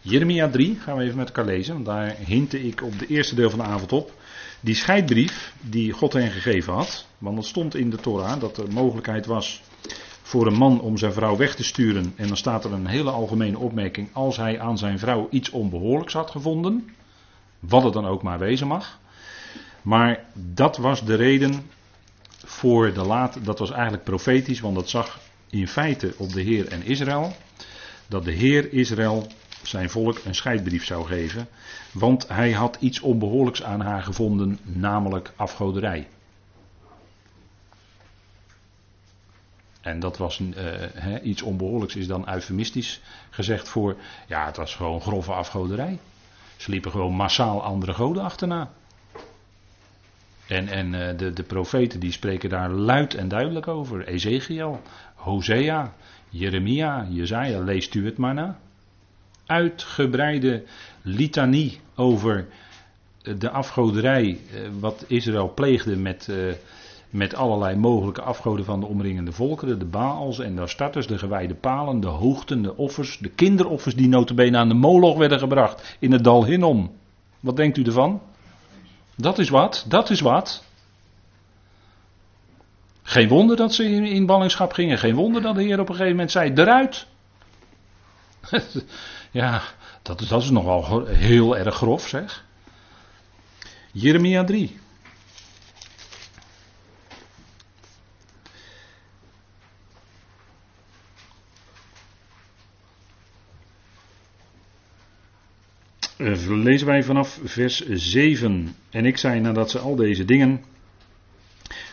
Jeremia 0.01 0.49
3 0.49 0.75
gaan 0.75 0.97
we 0.97 1.03
even 1.03 1.17
met 1.17 1.27
elkaar 1.27 1.45
lezen. 1.45 1.73
Want 1.73 1.85
daar 1.85 2.15
hintte 2.15 2.63
ik 2.63 2.81
op 2.81 2.99
de 2.99 3.07
eerste 3.07 3.35
deel 3.35 3.49
van 3.49 3.59
de 3.59 3.65
avond 3.65 3.91
op. 3.91 4.13
Die 4.59 4.75
scheidbrief 4.75 5.53
die 5.61 5.91
God 5.91 6.13
hen 6.13 6.31
gegeven 6.31 6.73
had. 6.73 7.05
Want 7.17 7.37
het 7.37 7.45
stond 7.45 7.75
in 7.75 7.89
de 7.89 7.97
Torah 7.97 8.39
dat 8.39 8.57
er 8.57 8.71
mogelijkheid 8.71 9.25
was 9.25 9.61
voor 10.29 10.47
een 10.47 10.57
man 10.57 10.81
om 10.81 10.97
zijn 10.97 11.13
vrouw 11.13 11.37
weg 11.37 11.55
te 11.55 11.63
sturen. 11.63 12.13
En 12.15 12.27
dan 12.27 12.37
staat 12.37 12.65
er 12.65 12.73
een 12.73 12.87
hele 12.87 13.11
algemene 13.11 13.57
opmerking. 13.57 14.09
Als 14.13 14.37
hij 14.37 14.59
aan 14.59 14.77
zijn 14.77 14.99
vrouw 14.99 15.27
iets 15.29 15.49
onbehoorlijks 15.49 16.13
had 16.13 16.31
gevonden. 16.31 16.89
Wat 17.59 17.83
het 17.83 17.93
dan 17.93 18.05
ook 18.05 18.23
maar 18.23 18.39
wezen 18.39 18.67
mag. 18.67 18.99
Maar 19.81 20.25
dat 20.33 20.77
was 20.77 21.05
de 21.05 21.15
reden 21.15 21.69
voor 22.45 22.93
de 22.93 23.01
laat. 23.01 23.45
Dat 23.45 23.59
was 23.59 23.71
eigenlijk 23.71 24.03
profetisch, 24.03 24.59
want 24.59 24.75
dat 24.75 24.89
zag 24.89 25.19
in 25.49 25.67
feite 25.67 26.13
op 26.17 26.33
de 26.33 26.41
Heer 26.41 26.67
en 26.67 26.85
Israël. 26.85 27.35
Dat 28.07 28.25
de 28.25 28.31
Heer 28.31 28.73
Israël 28.73 29.27
zijn 29.63 29.89
volk 29.89 30.19
een 30.25 30.35
scheidbrief 30.35 30.85
zou 30.85 31.05
geven. 31.05 31.47
Want 31.91 32.27
hij 32.27 32.51
had 32.51 32.77
iets 32.79 32.99
onbehoorlijks 32.99 33.63
aan 33.63 33.81
haar 33.81 34.03
gevonden, 34.03 34.59
namelijk 34.63 35.31
afgoderij. 35.35 36.07
En 39.89 39.99
dat 39.99 40.17
was 40.17 40.39
uh, 40.39 40.53
iets 41.23 41.41
onbehoorlijks, 41.41 41.95
is 41.95 42.07
dan 42.07 42.29
eufemistisch 42.29 43.01
gezegd 43.29 43.69
voor. 43.69 43.95
Ja, 44.27 44.45
het 44.45 44.57
was 44.57 44.75
gewoon 44.75 45.01
grove 45.01 45.31
afgoderij. 45.31 45.99
Ze 46.57 46.71
liepen 46.71 46.91
gewoon 46.91 47.13
massaal 47.13 47.63
andere 47.63 47.93
goden 47.93 48.23
achterna. 48.23 48.71
En, 50.47 50.67
en 50.67 50.93
uh, 50.93 51.17
de, 51.17 51.33
de 51.33 51.43
profeten 51.43 51.99
die 51.99 52.11
spreken 52.11 52.49
daar 52.49 52.69
luid 52.69 53.13
en 53.13 53.27
duidelijk 53.27 53.67
over. 53.67 54.07
Ezekiel, 54.07 54.81
Hosea, 55.15 55.93
Jeremia, 56.29 57.07
Jezaja, 57.09 57.59
leest 57.59 57.93
u 57.93 58.05
het 58.05 58.17
maar 58.17 58.33
na. 58.33 58.59
Uitgebreide 59.45 60.63
litanie 61.01 61.79
over 61.95 62.47
de 63.21 63.49
afgoderij, 63.49 64.39
uh, 64.53 64.59
wat 64.79 65.05
Israël 65.07 65.53
pleegde 65.53 65.95
met, 65.95 66.29
met 67.09 67.35
allerlei 67.35 67.75
mogelijke 67.75 68.21
afgoden 68.21 68.65
van 68.65 68.79
de 68.79 68.85
omringende 68.85 69.31
volkeren. 69.31 69.79
De 69.79 69.85
Baals 69.85 70.39
en 70.39 70.55
de 70.55 70.61
Astartes, 70.61 71.07
de 71.07 71.17
gewijde 71.17 71.55
palen, 71.55 71.99
de 71.99 72.07
hoogten, 72.07 72.61
de 72.61 72.77
offers, 72.77 73.17
de 73.17 73.29
kinderoffers 73.29 73.95
die 73.95 74.07
notabene 74.07 74.57
aan 74.57 74.67
de 74.67 74.73
moloch 74.73 75.17
werden 75.17 75.39
gebracht 75.39 75.97
in 75.99 76.11
het 76.11 76.23
dal 76.23 76.45
Hinnom. 76.45 76.91
Wat 77.39 77.55
denkt 77.55 77.77
u 77.77 77.83
ervan? 77.83 78.21
Dat 79.15 79.39
is 79.39 79.49
wat, 79.49 79.85
dat 79.87 80.09
is 80.09 80.21
wat. 80.21 80.63
Geen 83.03 83.27
wonder 83.27 83.55
dat 83.55 83.73
ze 83.73 83.83
in, 83.83 84.03
in 84.03 84.25
ballingschap 84.25 84.71
gingen. 84.71 84.97
Geen 84.97 85.15
wonder 85.15 85.41
dat 85.41 85.55
de 85.55 85.63
Heer 85.63 85.79
op 85.79 85.89
een 85.89 85.95
gegeven 85.95 86.11
moment 86.11 86.31
zei: 86.31 86.53
eruit. 86.53 87.07
ja, 89.31 89.61
dat, 90.01 90.25
dat 90.29 90.41
is 90.41 90.49
nogal 90.49 91.05
heel 91.05 91.57
erg 91.57 91.75
grof 91.75 92.07
zeg. 92.07 92.45
Jeremia 93.91 94.43
3. 94.43 94.79
Lezen 106.47 106.87
wij 106.87 107.03
vanaf 107.03 107.39
vers 107.43 107.89
7. 107.89 108.75
En 108.89 109.05
ik 109.05 109.17
zei 109.17 109.39
nadat 109.39 109.71
ze 109.71 109.79
al 109.79 109.95
deze 109.95 110.25
dingen. 110.25 110.63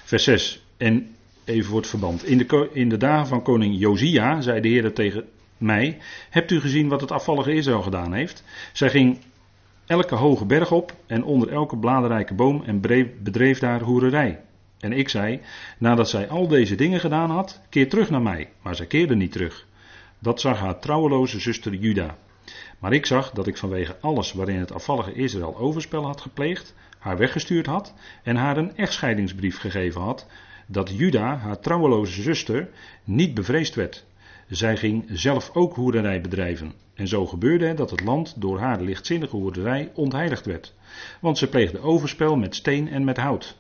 Vers 0.05 0.25
6. 0.25 0.65
En 0.77 1.15
even 1.45 1.65
voor 1.69 1.79
het 1.79 1.89
verband. 1.89 2.25
In 2.25 2.39
de, 2.39 2.69
in 2.73 2.89
de 2.89 2.97
dagen 2.97 3.27
van 3.27 3.43
koning 3.43 3.79
Josia 3.79 4.41
zei 4.41 4.61
de 4.61 4.69
Heer 4.69 4.93
tegen 4.93 5.25
mij: 5.59 5.99
Hebt 6.31 6.51
u 6.51 6.61
gezien 6.61 6.89
wat 6.89 7.01
het 7.01 7.13
afvallige 7.13 7.55
Israël 7.55 7.83
gedaan 7.83 8.13
heeft? 8.13 8.45
Zij 8.73 8.91
ging 8.91 9.19
elke 9.87 10.15
hoge 10.15 10.45
berg 10.45 10.73
op 10.73 10.95
en 11.07 11.25
onder 11.25 11.53
elke 11.53 11.77
bladerrijke 11.77 12.35
boom 12.35 12.63
en 12.67 12.81
bedreef 13.23 13.59
daar 13.59 13.81
hoererij. 13.81 14.41
En 14.81 14.93
ik 14.93 15.09
zei: 15.09 15.41
Nadat 15.79 16.09
zij 16.09 16.29
al 16.29 16.49
deze 16.49 16.75
dingen 16.75 17.01
gedaan 17.01 17.31
had, 17.31 17.61
keer 17.69 17.89
terug 17.89 18.11
naar 18.11 18.23
mij. 18.23 18.49
Maar 18.63 18.75
zij 18.75 18.87
keerde 18.87 19.17
niet 19.17 19.33
terug. 19.33 19.67
Dat 20.19 20.41
zag 20.41 20.59
haar 20.59 20.79
trouweloze 20.79 21.41
zuster 21.41 21.75
Juda. 21.75 22.17
Maar 22.79 22.93
ik 22.93 23.07
zag 23.07 23.31
dat 23.31 23.47
ik 23.47 23.57
vanwege 23.57 23.97
alles 24.01 24.33
waarin 24.33 24.59
het 24.59 24.73
afvallige 24.73 25.13
Israël 25.13 25.57
overspel 25.57 26.05
had 26.05 26.21
gepleegd, 26.21 26.75
haar 26.99 27.17
weggestuurd 27.17 27.67
had 27.67 27.95
en 28.23 28.37
haar 28.37 28.57
een 28.57 28.77
echtscheidingsbrief 28.77 29.59
gegeven 29.59 30.01
had, 30.01 30.27
dat 30.67 30.91
Juda, 30.97 31.37
haar 31.37 31.61
trouweloze 31.61 32.23
zuster, 32.23 32.69
niet 33.05 33.35
bevreesd 33.35 33.75
werd. 33.75 34.05
Zij 34.49 34.77
ging 34.77 35.05
zelf 35.09 35.51
ook 35.55 35.75
hoerderij 35.75 36.21
bedrijven. 36.21 36.73
En 36.95 37.09
zo 37.09 37.27
gebeurde 37.27 37.67
het 37.67 37.77
dat 37.77 37.91
het 37.91 38.05
land 38.05 38.41
door 38.41 38.59
haar 38.59 38.81
lichtzinnige 38.81 39.37
hoerderij 39.37 39.91
ontheiligd 39.95 40.47
werd. 40.47 40.75
Want 41.21 41.39
ze 41.39 41.49
pleegde 41.49 41.81
overspel 41.81 42.37
met 42.37 42.55
steen 42.55 42.89
en 42.89 43.05
met 43.05 43.17
hout. 43.17 43.57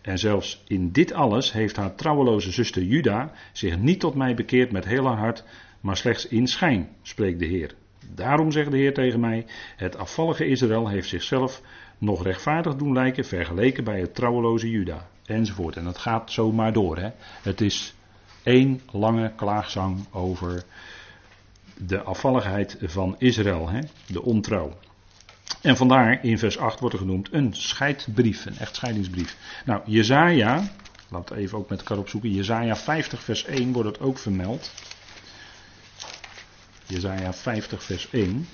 En 0.00 0.18
zelfs 0.18 0.62
in 0.66 0.92
dit 0.92 1.12
alles 1.12 1.52
heeft 1.52 1.76
haar 1.76 1.94
trouweloze 1.94 2.52
zuster 2.52 2.82
Juda 2.82 3.32
zich 3.52 3.78
niet 3.78 4.00
tot 4.00 4.14
mij 4.14 4.34
bekeerd 4.34 4.72
met 4.72 4.84
heel 4.84 5.06
haar 5.06 5.18
hart, 5.18 5.44
maar 5.80 5.96
slechts 5.96 6.26
in 6.26 6.46
schijn, 6.46 6.88
spreekt 7.02 7.38
de 7.38 7.46
Heer. 7.46 7.74
Daarom 8.14 8.50
zegt 8.50 8.70
de 8.70 8.76
Heer 8.76 8.94
tegen 8.94 9.20
mij: 9.20 9.46
Het 9.76 9.96
afvallige 9.96 10.46
Israël 10.46 10.88
heeft 10.88 11.08
zichzelf 11.08 11.62
nog 11.98 12.22
rechtvaardig 12.22 12.76
doen 12.76 12.92
lijken, 12.92 13.24
vergeleken 13.24 13.84
bij 13.84 14.00
het 14.00 14.14
trouweloze 14.14 14.70
Juda. 14.70 15.08
Enzovoort. 15.24 15.76
En 15.76 15.84
dat 15.84 15.98
gaat 15.98 16.32
zomaar 16.32 16.72
door. 16.72 16.98
Hè. 16.98 17.10
Het 17.42 17.60
is 17.60 17.94
één 18.42 18.80
lange 18.92 19.32
klaagzang 19.36 20.06
over 20.12 20.64
de 21.76 22.02
afvalligheid 22.02 22.76
van 22.82 23.14
Israël, 23.18 23.68
hè, 23.68 23.80
de 24.06 24.22
ontrouw. 24.22 24.72
En 25.62 25.76
vandaar 25.76 26.24
in 26.24 26.38
vers 26.38 26.58
8 26.58 26.80
wordt 26.80 26.94
er 26.94 27.00
genoemd 27.00 27.28
een 27.32 27.54
scheidbrief, 27.54 28.46
een 28.46 28.58
echtscheidingsbrief. 28.58 29.36
Nou, 29.64 29.82
Jezaja, 29.84 30.70
laten 31.08 31.36
we 31.36 31.40
even 31.42 31.58
ook 31.58 31.68
met 31.68 31.78
elkaar 31.78 31.98
opzoeken, 31.98 32.30
Jezaja 32.30 32.76
50 32.76 33.22
vers 33.22 33.44
1 33.44 33.72
wordt 33.72 33.88
het 33.88 34.00
ook 34.00 34.18
vermeld. 34.18 34.72
Jezaja 36.88 37.32
50 37.32 37.82
vers 37.82 38.08
1. 38.10 38.46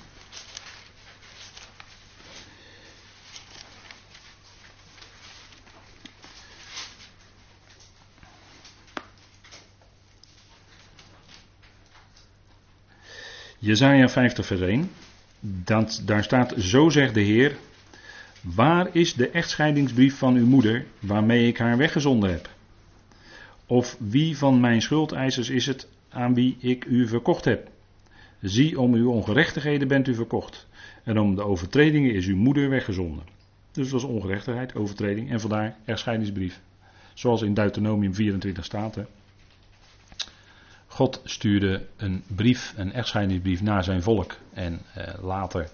Jezaja 13.59 14.09
50 14.09 14.45
vers 14.45 14.61
1. 14.61 14.91
Dat, 15.39 16.01
daar 16.05 16.23
staat, 16.23 16.53
zo 16.57 16.89
zegt 16.89 17.13
de 17.13 17.21
Heer, 17.21 17.55
waar 18.41 18.95
is 18.95 19.13
de 19.13 19.29
echtscheidingsbrief 19.29 20.17
van 20.17 20.35
uw 20.35 20.45
moeder, 20.45 20.85
waarmee 20.99 21.47
ik 21.47 21.57
haar 21.57 21.77
weggezonden 21.77 22.29
heb? 22.31 22.49
Of 23.65 23.97
wie 23.99 24.37
van 24.37 24.59
mijn 24.59 24.81
schuldeisers 24.81 25.49
is 25.49 25.65
het 25.65 25.87
aan 26.09 26.33
wie 26.33 26.57
ik 26.59 26.85
u 26.85 27.07
verkocht 27.07 27.45
heb? 27.45 27.73
Zie, 28.41 28.79
om 28.79 28.93
uw 28.93 29.11
ongerechtigheden 29.11 29.87
bent 29.87 30.07
u 30.07 30.15
verkocht. 30.15 30.67
En 31.03 31.19
om 31.19 31.35
de 31.35 31.43
overtredingen 31.43 32.13
is 32.13 32.25
uw 32.25 32.37
moeder 32.37 32.69
weggezonden. 32.69 33.23
Dus 33.71 33.89
dat 33.89 34.01
was 34.01 34.11
ongerechtigheid, 34.11 34.75
overtreding. 34.75 35.31
En 35.31 35.39
vandaar 35.39 35.75
echtscheidingsbrief. 35.85 36.61
Zoals 37.13 37.41
in 37.41 37.53
Deuteronomium 37.53 38.13
24 38.13 38.65
staat. 38.65 38.95
Hè. 38.95 39.03
God 40.87 41.21
stuurde 41.23 41.85
een 41.95 42.23
brief, 42.27 42.73
een 42.77 42.93
echtscheidingsbrief 42.93 43.61
naar 43.61 43.83
zijn 43.83 44.01
volk. 44.01 44.37
En 44.53 44.81
eh, 44.93 45.13
later 45.23 45.69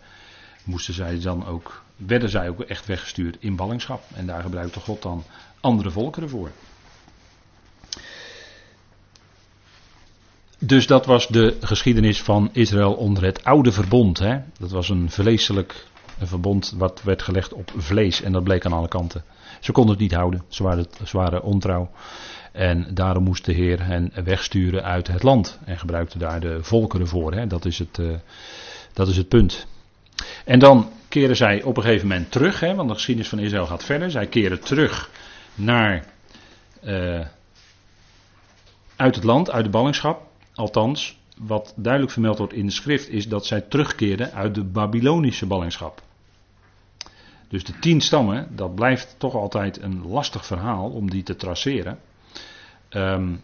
moesten 0.63 0.93
zij 0.93 1.19
dan 1.19 1.45
ook, 1.45 1.83
werden 1.95 2.29
zij 2.29 2.49
ook 2.49 2.61
echt 2.61 2.85
weggestuurd 2.85 3.37
in 3.39 3.55
ballingschap. 3.55 4.03
En 4.15 4.25
daar 4.25 4.41
gebruikte 4.41 4.79
God 4.79 5.01
dan 5.01 5.23
andere 5.59 5.91
volkeren 5.91 6.29
voor. 6.29 6.51
Dus 10.63 10.87
dat 10.87 11.05
was 11.05 11.27
de 11.27 11.57
geschiedenis 11.61 12.21
van 12.21 12.49
Israël 12.51 12.93
onder 12.93 13.23
het 13.23 13.43
oude 13.43 13.71
verbond. 13.71 14.19
Hè? 14.19 14.37
Dat 14.59 14.71
was 14.71 14.89
een 14.89 15.11
vleeselijk 15.11 15.85
verbond 16.19 16.73
wat 16.77 17.01
werd 17.03 17.21
gelegd 17.21 17.53
op 17.53 17.71
vlees 17.77 18.21
en 18.21 18.31
dat 18.31 18.43
bleek 18.43 18.65
aan 18.65 18.73
alle 18.73 18.87
kanten. 18.87 19.23
Ze 19.59 19.71
konden 19.71 19.91
het 19.91 20.01
niet 20.01 20.13
houden, 20.13 20.43
ze 20.47 20.63
waren, 20.63 20.85
ze 21.05 21.41
ontrouw. 21.41 21.91
En 22.51 22.87
daarom 22.93 23.23
moest 23.23 23.45
de 23.45 23.53
Heer 23.53 23.85
hen 23.85 24.11
wegsturen 24.23 24.83
uit 24.83 25.07
het 25.07 25.23
land 25.23 25.59
en 25.65 25.79
gebruikte 25.79 26.17
daar 26.17 26.39
de 26.39 26.63
volkeren 26.63 27.07
voor. 27.07 27.33
Hè? 27.33 27.47
Dat, 27.47 27.65
is 27.65 27.79
het, 27.79 27.97
uh, 27.97 28.15
dat 28.93 29.07
is 29.07 29.17
het 29.17 29.27
punt. 29.27 29.67
En 30.45 30.59
dan 30.59 30.89
keren 31.09 31.35
zij 31.35 31.63
op 31.63 31.77
een 31.77 31.83
gegeven 31.83 32.07
moment 32.07 32.31
terug, 32.31 32.59
hè? 32.59 32.75
want 32.75 32.87
de 32.87 32.95
geschiedenis 32.95 33.29
van 33.29 33.39
Israël 33.39 33.65
gaat 33.65 33.83
verder. 33.83 34.11
Zij 34.11 34.27
keren 34.27 34.59
terug 34.59 35.09
naar, 35.55 36.05
uh, 36.83 37.25
uit 38.95 39.15
het 39.15 39.23
land, 39.23 39.51
uit 39.51 39.63
de 39.63 39.71
ballingschap. 39.71 40.29
Althans, 40.53 41.19
wat 41.37 41.73
duidelijk 41.75 42.11
vermeld 42.11 42.37
wordt 42.37 42.53
in 42.53 42.65
de 42.65 42.71
schrift 42.71 43.09
is 43.09 43.27
dat 43.27 43.45
zij 43.45 43.61
terugkeerden 43.61 44.31
uit 44.31 44.55
de 44.55 44.63
Babylonische 44.63 45.45
ballingschap. 45.45 46.01
Dus 47.47 47.63
de 47.63 47.79
tien 47.79 48.01
stammen, 48.01 48.55
dat 48.55 48.75
blijft 48.75 49.15
toch 49.17 49.35
altijd 49.35 49.81
een 49.81 50.07
lastig 50.07 50.45
verhaal 50.45 50.89
om 50.89 51.09
die 51.09 51.23
te 51.23 51.35
traceren. 51.35 51.99
Um, 52.89 53.41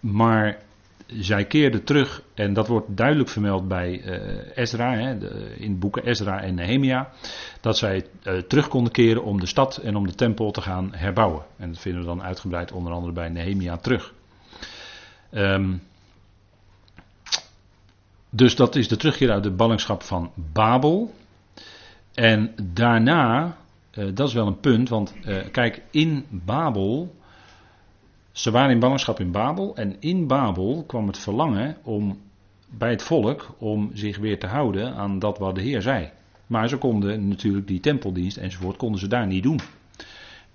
maar 0.00 0.58
zij 1.06 1.44
keerden 1.44 1.84
terug, 1.84 2.22
en 2.34 2.52
dat 2.52 2.68
wordt 2.68 2.96
duidelijk 2.96 3.28
vermeld 3.28 3.68
bij 3.68 4.02
uh, 4.04 4.56
Ezra, 4.56 4.92
hè, 4.92 5.18
de, 5.18 5.54
in 5.58 5.78
boeken 5.78 6.06
Ezra 6.06 6.42
en 6.42 6.54
Nehemia, 6.54 7.10
dat 7.60 7.78
zij 7.78 8.06
uh, 8.24 8.38
terug 8.38 8.68
konden 8.68 8.92
keren 8.92 9.24
om 9.24 9.40
de 9.40 9.46
stad 9.46 9.76
en 9.76 9.96
om 9.96 10.06
de 10.06 10.14
tempel 10.14 10.50
te 10.50 10.60
gaan 10.60 10.94
herbouwen. 10.94 11.44
En 11.56 11.68
dat 11.68 11.80
vinden 11.80 12.00
we 12.00 12.06
dan 12.06 12.22
uitgebreid 12.22 12.72
onder 12.72 12.92
andere 12.92 13.12
bij 13.12 13.28
Nehemia 13.28 13.76
terug. 13.76 14.14
Um, 15.30 15.82
dus 18.36 18.56
dat 18.56 18.76
is 18.76 18.88
de 18.88 18.96
terugkeer 18.96 19.30
uit 19.30 19.42
de 19.42 19.50
ballingschap 19.50 20.02
van 20.02 20.30
Babel. 20.52 21.14
En 22.14 22.54
daarna, 22.62 23.56
uh, 23.98 24.04
dat 24.14 24.28
is 24.28 24.34
wel 24.34 24.46
een 24.46 24.60
punt, 24.60 24.88
want 24.88 25.14
uh, 25.26 25.36
kijk, 25.52 25.82
in 25.90 26.24
Babel, 26.28 27.14
ze 28.32 28.50
waren 28.50 28.70
in 28.70 28.78
ballingschap 28.78 29.20
in 29.20 29.30
Babel 29.30 29.76
en 29.76 29.96
in 30.00 30.26
Babel 30.26 30.84
kwam 30.86 31.06
het 31.06 31.18
verlangen 31.18 31.76
om 31.82 32.18
bij 32.68 32.90
het 32.90 33.02
volk 33.02 33.54
om 33.58 33.90
zich 33.94 34.18
weer 34.18 34.38
te 34.38 34.46
houden 34.46 34.94
aan 34.94 35.18
dat 35.18 35.38
wat 35.38 35.54
de 35.54 35.60
Heer 35.60 35.82
zei. 35.82 36.10
Maar 36.46 36.68
ze 36.68 36.76
konden 36.76 37.28
natuurlijk 37.28 37.66
die 37.66 37.80
tempeldienst 37.80 38.36
enzovoort, 38.36 38.76
konden 38.76 39.00
ze 39.00 39.06
daar 39.06 39.26
niet 39.26 39.42
doen. 39.42 39.60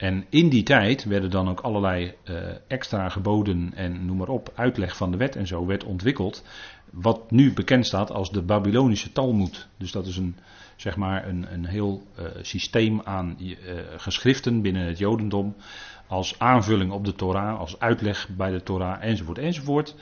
En 0.01 0.25
in 0.29 0.49
die 0.49 0.63
tijd 0.63 1.03
werden 1.03 1.29
dan 1.29 1.49
ook 1.49 1.59
allerlei 1.59 2.13
uh, 2.23 2.35
extra 2.67 3.09
geboden 3.09 3.71
en 3.75 4.05
noem 4.05 4.17
maar 4.17 4.27
op, 4.27 4.51
uitleg 4.55 4.97
van 4.97 5.11
de 5.11 5.17
wet 5.17 5.35
en 5.35 5.47
zo 5.47 5.65
werd 5.65 5.83
ontwikkeld. 5.83 6.43
Wat 6.89 7.31
nu 7.31 7.53
bekend 7.53 7.85
staat 7.85 8.11
als 8.11 8.31
de 8.31 8.41
Babylonische 8.41 9.11
Talmud. 9.11 9.67
Dus 9.77 9.91
dat 9.91 10.07
is 10.07 10.17
een, 10.17 10.35
zeg 10.75 10.95
maar 10.95 11.27
een, 11.27 11.53
een 11.53 11.65
heel 11.65 12.03
uh, 12.19 12.25
systeem 12.41 13.01
aan 13.03 13.37
uh, 13.39 13.55
geschriften 13.97 14.61
binnen 14.61 14.85
het 14.85 14.97
Jodendom. 14.97 15.55
Als 16.07 16.39
aanvulling 16.39 16.91
op 16.91 17.05
de 17.05 17.13
Torah, 17.13 17.59
als 17.59 17.79
uitleg 17.79 18.29
bij 18.29 18.51
de 18.51 18.63
Torah 18.63 19.03
enzovoort 19.03 19.37
enzovoort. 19.37 19.95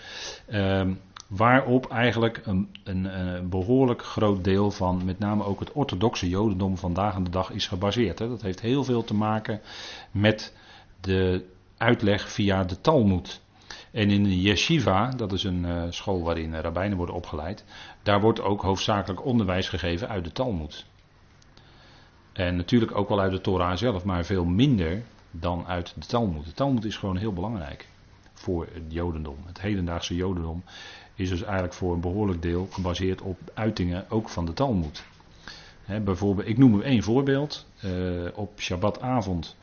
Uh, 0.50 0.82
waarop 1.30 1.92
eigenlijk 1.92 2.42
een, 2.46 2.70
een, 2.84 3.50
behoorlijk 3.50 4.04
groot 4.04 4.44
deel 4.44 4.72
van 4.72 5.06
met 5.06 5.20
name 5.20 5.44
ook 5.44 5.60
het 5.60 5.72
orthodoxe 5.72 6.30
Jodendom 6.30 6.78
vandaag 6.78 7.14
aan 7.16 7.24
de 7.24 7.30
dag 7.30 7.52
is 7.52 7.68
gebaseerd. 7.68 8.20
Hè. 8.20 8.28
Dat 8.28 8.42
heeft 8.42 8.62
heel 8.62 8.84
veel 8.84 9.04
te 9.04 9.14
maken 9.14 9.62
met 10.12 10.56
de 11.02 11.46
uitleg 11.78 12.32
via 12.32 12.64
de 12.64 12.82
Talmud. 12.82 13.42
En 13.92 14.10
in 14.10 14.24
de 14.24 14.42
yeshiva, 14.42 15.10
dat 15.10 15.32
is 15.32 15.44
een 15.44 15.64
uh, 15.66 15.84
school 15.90 16.24
waarin 16.24 16.56
rabbijnen 16.56 16.98
worden 16.98 17.16
opgeleid, 17.16 17.66
daar 18.04 18.22
wordt 18.22 18.42
ook 18.42 18.62
hoofdzakelijk 18.62 19.26
onderwijs 19.26 19.70
gegeven 19.70 20.10
uit 20.10 20.24
de 20.24 20.32
Talmud. 20.32 20.86
En 22.34 22.56
natuurlijk 22.56 22.96
ook 22.96 23.10
wel 23.10 23.20
uit 23.20 23.32
de 23.32 23.42
Torah 23.42 23.78
zelf, 23.78 24.04
maar 24.04 24.26
veel 24.26 24.46
minder 24.46 25.04
dan 25.32 25.68
uit 25.68 25.94
de 25.96 26.06
Talmud. 26.06 26.46
De 26.46 26.54
Talmud 26.54 26.86
is 26.86 26.98
gewoon 26.98 27.18
heel 27.18 27.34
belangrijk 27.34 27.88
voor 28.40 28.68
het 28.74 28.84
Jodendom. 28.88 29.38
Het 29.46 29.62
hedendaagse 29.62 30.16
Jodendom 30.16 30.64
is 31.16 31.30
dus 31.30 31.42
eigenlijk 31.42 31.74
voor 31.74 31.94
een 31.94 32.02
behoorlijk 32.02 32.42
deel 32.42 32.68
gebaseerd 32.72 33.22
op 33.22 33.38
uitingen 33.54 34.06
ook 34.10 34.30
van 34.30 34.46
de 34.46 34.54
Talmud. 34.54 35.06
Bijvoorbeeld, 36.04 36.48
ik 36.48 36.58
noem 36.58 36.76
u 36.76 36.84
één 36.84 37.04
voorbeeld. 37.04 37.66
Uh, 37.86 38.28
op 38.34 38.60
Shabbatavond 38.60 39.56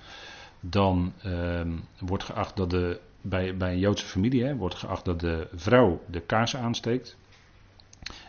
dan 0.61 1.13
uh, 1.27 1.61
wordt 1.99 2.25
geacht 2.25 2.57
dat 2.57 2.71
de, 2.71 3.01
bij, 3.21 3.57
bij 3.57 3.73
een 3.73 3.79
Joodse 3.79 4.07
familie 4.07 4.45
he, 4.45 4.57
wordt 4.57 4.75
geacht 4.75 5.05
dat 5.05 5.21
de 5.21 5.49
vrouw 5.55 6.03
de 6.07 6.21
kaars 6.21 6.57
aansteekt. 6.57 7.17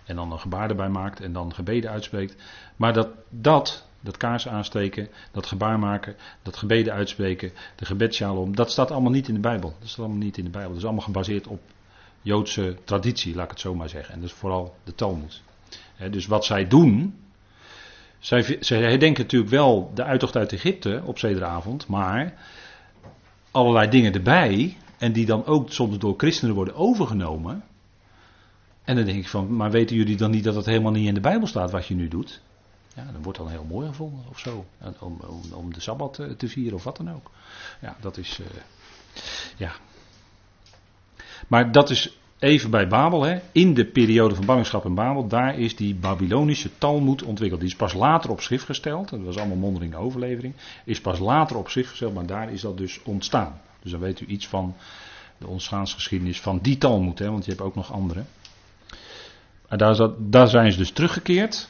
En 0.05 0.15
dan 0.15 0.31
een 0.31 0.39
gebaar 0.39 0.69
erbij 0.69 0.89
maakt 0.89 1.19
en 1.19 1.33
dan 1.33 1.53
gebeden 1.53 1.91
uitspreekt. 1.91 2.35
Maar 2.75 2.93
dat, 2.93 3.09
dat, 3.29 3.87
dat 4.07 4.17
kaars 4.17 4.47
aansteken, 4.47 5.09
dat 5.31 5.45
gebaar 5.45 5.79
maken, 5.79 6.15
dat 6.41 6.57
gebeden 6.57 6.93
uitspreken, 6.93 7.51
de 7.75 7.85
gebedsjalom, 7.85 8.55
dat 8.55 8.71
staat 8.71 8.91
allemaal 8.91 9.11
niet 9.11 9.27
in 9.27 9.33
de 9.33 9.39
Bijbel. 9.39 9.75
Dat 9.79 9.89
staat 9.89 10.05
allemaal 10.05 10.23
niet 10.23 10.37
in 10.37 10.43
de 10.43 10.49
Bijbel. 10.49 10.69
Dat 10.69 10.79
is 10.79 10.85
allemaal 10.85 11.03
gebaseerd 11.03 11.47
op 11.47 11.61
Joodse 12.21 12.77
traditie, 12.83 13.35
laat 13.35 13.43
ik 13.43 13.49
het 13.49 13.59
zo 13.59 13.75
maar 13.75 13.89
zeggen. 13.89 14.13
En 14.13 14.21
dus 14.21 14.31
vooral 14.31 14.75
de 14.83 14.95
Talmud. 14.95 15.41
dus 16.11 16.25
wat 16.25 16.45
zij 16.45 16.67
doen. 16.67 17.15
Zij, 18.19 18.57
zij 18.59 18.81
herdenken 18.81 19.23
natuurlijk 19.23 19.51
wel 19.51 19.91
de 19.93 20.03
uittocht 20.03 20.35
uit 20.35 20.53
Egypte 20.53 21.01
op 21.05 21.19
zederavond. 21.19 21.87
Maar 21.87 22.33
allerlei 23.51 23.89
dingen 23.89 24.13
erbij. 24.13 24.77
En 24.97 25.11
die 25.11 25.25
dan 25.25 25.45
ook 25.45 25.71
soms 25.71 25.97
door 25.97 26.13
christenen 26.17 26.55
worden 26.55 26.75
overgenomen. 26.75 27.63
En 28.83 28.95
dan 28.95 29.05
denk 29.05 29.17
ik 29.17 29.27
van, 29.27 29.55
maar 29.55 29.71
weten 29.71 29.95
jullie 29.95 30.17
dan 30.17 30.31
niet 30.31 30.43
dat 30.43 30.55
het 30.55 30.65
helemaal 30.65 30.91
niet 30.91 31.07
in 31.07 31.13
de 31.13 31.19
Bijbel 31.19 31.47
staat 31.47 31.71
wat 31.71 31.87
je 31.87 31.95
nu 31.95 32.07
doet? 32.07 32.41
Ja, 32.97 33.03
dat 33.11 33.23
wordt 33.23 33.37
dan 33.37 33.49
heel 33.49 33.65
mooi 33.69 33.87
gevonden 33.87 34.25
of 34.29 34.39
zo. 34.39 34.65
Om, 34.99 35.17
om, 35.27 35.41
om 35.53 35.73
de 35.73 35.81
Sabbat 35.81 36.13
te, 36.13 36.35
te, 36.35 36.47
vieren 36.47 36.73
of 36.73 36.83
wat 36.83 36.97
dan 36.97 37.13
ook. 37.13 37.31
Ja, 37.81 37.95
dat 37.99 38.17
is. 38.17 38.39
Uh, 38.39 38.45
ja, 39.57 39.71
maar 41.47 41.71
dat 41.71 41.89
is 41.89 42.17
even 42.39 42.69
bij 42.69 42.87
Babel. 42.87 43.23
Hè. 43.23 43.39
In 43.51 43.73
de 43.73 43.85
periode 43.85 44.35
van 44.35 44.45
ballingschap 44.45 44.85
in 44.85 44.95
Babel, 44.95 45.27
daar 45.27 45.59
is 45.59 45.75
die 45.75 45.95
Babylonische 45.95 46.77
Talmud 46.77 47.23
ontwikkeld. 47.23 47.61
Die 47.61 47.69
is 47.69 47.75
pas 47.75 47.93
later 47.93 48.29
op 48.29 48.41
schrift 48.41 48.65
gesteld. 48.65 49.09
Dat 49.09 49.21
was 49.21 49.37
allemaal 49.37 49.57
mondelinge 49.57 49.97
overlevering. 49.97 50.53
Is 50.85 51.01
pas 51.01 51.19
later 51.19 51.57
op 51.57 51.69
schrift 51.69 51.89
gesteld, 51.89 52.13
maar 52.13 52.25
daar 52.25 52.51
is 52.51 52.61
dat 52.61 52.77
dus 52.77 53.03
ontstaan. 53.03 53.61
Dus 53.81 53.91
dan 53.91 53.99
weet 53.99 54.19
u 54.19 54.25
iets 54.25 54.47
van 54.47 54.75
de 55.37 55.47
ontstaansgeschiedenis 55.47 56.41
van 56.41 56.59
die 56.61 56.77
Talmud. 56.77 57.19
Hè, 57.19 57.29
want 57.31 57.45
je 57.45 57.51
hebt 57.51 57.63
ook 57.63 57.75
nog 57.75 57.91
andere. 57.91 58.23
Maar 59.69 59.77
daar, 59.77 60.09
daar 60.17 60.47
zijn 60.47 60.71
ze 60.71 60.77
dus 60.77 60.91
teruggekeerd. 60.91 61.69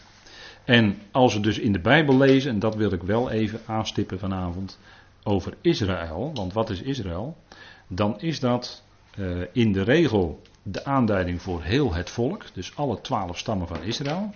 En 0.67 0.97
als 1.12 1.33
we 1.33 1.39
dus 1.39 1.59
in 1.59 1.71
de 1.71 1.79
Bijbel 1.79 2.17
lezen, 2.17 2.51
en 2.51 2.59
dat 2.59 2.75
wil 2.75 2.91
ik 2.91 3.01
wel 3.01 3.29
even 3.29 3.59
aanstippen 3.65 4.19
vanavond, 4.19 4.79
over 5.24 5.53
Israël. 5.62 6.31
Want 6.33 6.53
wat 6.53 6.69
is 6.69 6.81
Israël? 6.81 7.38
Dan 7.88 8.21
is 8.21 8.39
dat 8.39 8.83
uh, 9.19 9.41
in 9.51 9.71
de 9.71 9.83
regel 9.83 10.41
de 10.63 10.86
aanduiding 10.86 11.41
voor 11.41 11.63
heel 11.63 11.93
het 11.93 12.09
volk, 12.09 12.43
dus 12.53 12.75
alle 12.75 13.01
twaalf 13.01 13.38
stammen 13.38 13.67
van 13.67 13.83
Israël. 13.83 14.34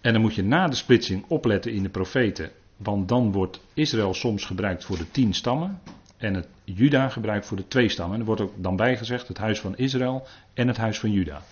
En 0.00 0.12
dan 0.12 0.22
moet 0.22 0.34
je 0.34 0.44
na 0.44 0.68
de 0.68 0.76
splitsing 0.76 1.24
opletten 1.28 1.72
in 1.72 1.82
de 1.82 1.88
profeten, 1.88 2.50
want 2.76 3.08
dan 3.08 3.32
wordt 3.32 3.60
Israël 3.74 4.14
soms 4.14 4.44
gebruikt 4.44 4.84
voor 4.84 4.98
de 4.98 5.10
tien 5.10 5.34
stammen 5.34 5.80
en 6.16 6.34
het 6.34 6.48
Juda 6.64 7.08
gebruikt 7.08 7.46
voor 7.46 7.56
de 7.56 7.68
twee 7.68 7.88
stammen. 7.88 8.14
En 8.14 8.20
er 8.20 8.26
wordt 8.26 8.40
ook 8.40 8.52
dan 8.56 8.76
bijgezegd 8.76 9.28
het 9.28 9.38
huis 9.38 9.60
van 9.60 9.76
Israël 9.76 10.26
en 10.54 10.68
het 10.68 10.76
huis 10.76 10.98
van 10.98 11.12
Juda. 11.12 11.42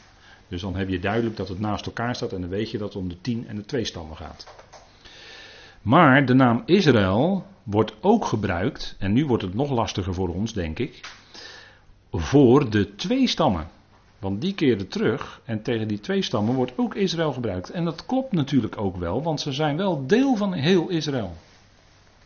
Dus 0.51 0.61
dan 0.61 0.77
heb 0.77 0.89
je 0.89 0.99
duidelijk 0.99 1.37
dat 1.37 1.49
het 1.49 1.61
naast 1.61 1.87
elkaar 1.87 2.15
staat 2.15 2.33
en 2.33 2.41
dan 2.41 2.51
weet 2.51 2.71
je 2.71 2.79
dat 2.79 2.89
het 2.89 3.03
om 3.03 3.09
de 3.09 3.21
tien 3.21 3.47
en 3.49 3.57
de 3.57 3.65
twee 3.65 3.85
stammen 3.85 4.17
gaat. 4.17 4.47
Maar 5.83 6.27
de 6.27 6.35
naam 6.35 6.63
Israël 6.65 7.45
wordt 7.63 7.93
ook 8.01 8.25
gebruikt, 8.25 8.97
en 8.99 9.13
nu 9.13 9.27
wordt 9.27 9.43
het 9.43 9.55
nog 9.55 9.71
lastiger 9.71 10.15
voor 10.15 10.29
ons, 10.29 10.53
denk 10.53 10.79
ik, 10.79 11.01
voor 12.13 12.71
de 12.71 12.95
twee 12.95 13.27
stammen. 13.27 13.69
Want 14.19 14.41
die 14.41 14.55
keren 14.55 14.89
terug 14.89 15.41
en 15.45 15.63
tegen 15.63 15.89
die 15.89 16.01
twee 16.01 16.23
stammen 16.23 16.55
wordt 16.55 16.73
ook 16.77 16.95
Israël 16.95 17.33
gebruikt. 17.33 17.71
En 17.71 17.85
dat 17.85 18.07
klopt 18.07 18.33
natuurlijk 18.33 18.79
ook 18.81 18.97
wel, 18.97 19.23
want 19.23 19.41
ze 19.41 19.53
zijn 19.53 19.77
wel 19.77 20.07
deel 20.07 20.37
van 20.37 20.53
heel 20.53 20.89
Israël. 20.89 21.37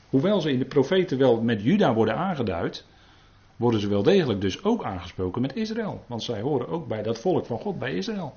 Hoewel 0.09 0.41
ze 0.41 0.53
in 0.53 0.59
de 0.59 0.65
profeten 0.65 1.19
wel 1.19 1.41
met 1.41 1.63
Juda 1.63 1.95
worden 1.95 2.17
aangeduid, 2.17 2.85
worden 3.57 3.81
ze 3.81 3.89
wel 3.89 4.03
degelijk 4.03 4.41
dus 4.41 4.65
ook 4.65 4.85
aangesproken 4.85 5.43
met 5.43 5.57
Israël. 5.57 6.05
Want 6.07 6.23
zij 6.23 6.41
horen 6.41 6.69
ook 6.69 6.89
bij 6.89 7.03
dat 7.03 7.19
volk 7.19 7.47
van 7.47 7.59
God, 7.59 7.79
bij 7.79 7.95
Israël. 7.95 8.33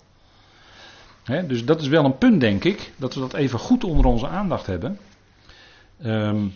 dus 1.48 1.66
dat 1.66 1.82
is 1.82 1.88
wel 1.88 2.06
een 2.06 2.18
punt, 2.18 2.42
denk 2.42 2.64
ik, 2.64 2.92
dat 2.98 3.14
we 3.14 3.20
dat 3.20 3.34
even 3.34 3.60
goed 3.60 3.84
onder 3.84 4.06
onze 4.06 4.28
aandacht 4.28 4.66
hebben. 4.66 5.00
Um, 6.04 6.54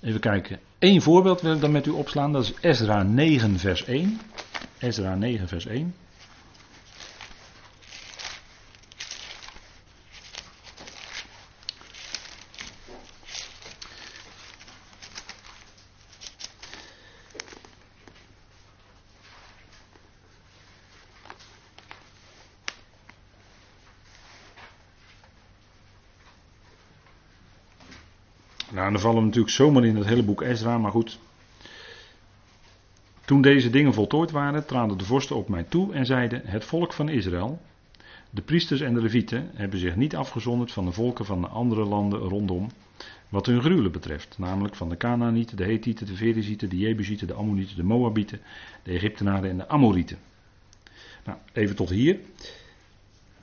even 0.00 0.20
kijken. 0.20 0.58
Eén 0.78 1.02
voorbeeld 1.02 1.40
wil 1.40 1.54
ik 1.54 1.60
dan 1.60 1.72
met 1.72 1.86
u 1.86 1.90
opslaan, 1.90 2.32
dat 2.32 2.42
is 2.42 2.54
Ezra 2.60 3.02
9, 3.02 3.58
vers 3.58 3.84
1. 3.84 4.20
Ezra 4.78 5.14
9, 5.14 5.48
vers 5.48 5.66
1. 5.66 5.94
Nou, 28.70 28.92
dan 28.92 29.00
vallen 29.00 29.18
we 29.18 29.24
natuurlijk 29.24 29.54
zomaar 29.54 29.84
in 29.84 29.96
het 29.96 30.06
hele 30.06 30.22
boek 30.22 30.42
Ezra, 30.42 30.78
maar 30.78 30.90
goed. 30.90 31.18
Toen 33.24 33.42
deze 33.42 33.70
dingen 33.70 33.94
voltooid 33.94 34.30
waren, 34.30 34.66
traden 34.66 34.98
de 34.98 35.04
vorsten 35.04 35.36
op 35.36 35.48
mij 35.48 35.62
toe 35.62 35.94
en 35.94 36.06
zeiden: 36.06 36.42
Het 36.44 36.64
volk 36.64 36.92
van 36.92 37.08
Israël, 37.08 37.60
de 38.30 38.42
priesters 38.42 38.80
en 38.80 38.94
de 38.94 39.00
levieten, 39.00 39.50
hebben 39.54 39.78
zich 39.78 39.96
niet 39.96 40.16
afgezonderd 40.16 40.72
van 40.72 40.84
de 40.84 40.92
volken 40.92 41.24
van 41.24 41.40
de 41.40 41.46
andere 41.46 41.84
landen 41.84 42.18
rondom, 42.18 42.70
wat 43.28 43.46
hun 43.46 43.60
gruwelen 43.60 43.92
betreft, 43.92 44.38
namelijk 44.38 44.74
van 44.74 44.88
de 44.88 44.96
Canaanieten, 44.96 45.56
de 45.56 45.64
Hethieten, 45.64 46.06
de 46.06 46.16
Verizieten, 46.16 46.68
de 46.68 46.78
Jebusieten, 46.78 47.26
de 47.26 47.34
Ammonieten, 47.34 47.76
de 47.76 47.82
Moabieten, 47.82 48.40
de 48.82 48.92
Egyptenaren 48.92 49.50
en 49.50 49.56
de 49.56 49.68
Amorieten. 49.68 50.18
Nou, 51.24 51.38
even 51.52 51.76
tot 51.76 51.90
hier. 51.90 52.18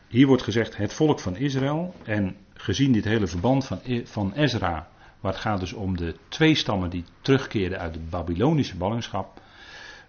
Hier 0.07 0.27
wordt 0.27 0.43
gezegd 0.43 0.77
het 0.77 0.93
volk 0.93 1.19
van 1.19 1.37
Israël 1.37 1.93
en 2.03 2.35
gezien 2.53 2.91
dit 2.91 3.03
hele 3.03 3.27
verband 3.27 3.65
van, 3.65 3.79
van 4.03 4.33
Ezra 4.33 4.89
maar 5.27 5.35
het 5.35 5.45
gaat 5.45 5.59
dus 5.59 5.73
om 5.73 5.97
de 5.97 6.15
twee 6.29 6.55
stammen 6.55 6.89
die 6.89 7.03
terugkeerden 7.21 7.79
uit 7.79 7.93
de 7.93 7.99
Babylonische 7.99 8.77
ballingschap. 8.77 9.41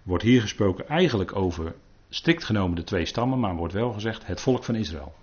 Wordt 0.03 0.23
hier 0.23 0.41
gesproken 0.41 0.87
eigenlijk 0.87 1.35
over 1.35 1.75
strikt 2.09 2.43
genomen 2.43 2.75
de 2.75 2.83
twee 2.83 3.05
stammen, 3.05 3.39
maar 3.39 3.55
wordt 3.55 3.73
wel 3.73 3.91
gezegd 3.93 4.27
het 4.27 4.41
volk 4.41 4.63
van 4.63 4.75
Israël. 4.75 5.15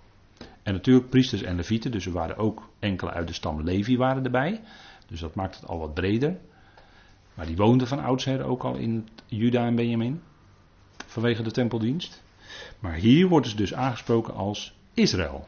En 0.63 0.73
natuurlijk 0.73 1.09
priesters 1.09 1.41
en 1.41 1.55
levieten, 1.55 1.91
dus 1.91 2.05
er 2.05 2.11
waren 2.11 2.37
ook 2.37 2.69
enkele 2.79 3.11
uit 3.11 3.27
de 3.27 3.33
stam 3.33 3.61
Levi 3.61 3.97
waren 3.97 4.23
erbij. 4.23 4.61
Dus 5.07 5.19
dat 5.19 5.35
maakt 5.35 5.55
het 5.55 5.67
al 5.67 5.79
wat 5.79 5.93
breder. 5.93 6.37
Maar 7.33 7.45
die 7.45 7.55
woonden 7.55 7.87
van 7.87 8.03
oudsher 8.03 8.43
ook 8.43 8.63
al 8.63 8.75
in 8.75 9.07
Juda 9.25 9.65
en 9.65 9.75
Benjamin. 9.75 10.21
Vanwege 11.05 11.43
de 11.43 11.51
tempeldienst. 11.51 12.23
Maar 12.79 12.95
hier 12.95 13.27
wordt 13.27 13.47
het 13.47 13.57
dus 13.57 13.73
aangesproken 13.73 14.33
als 14.33 14.73
Israël. 14.93 15.47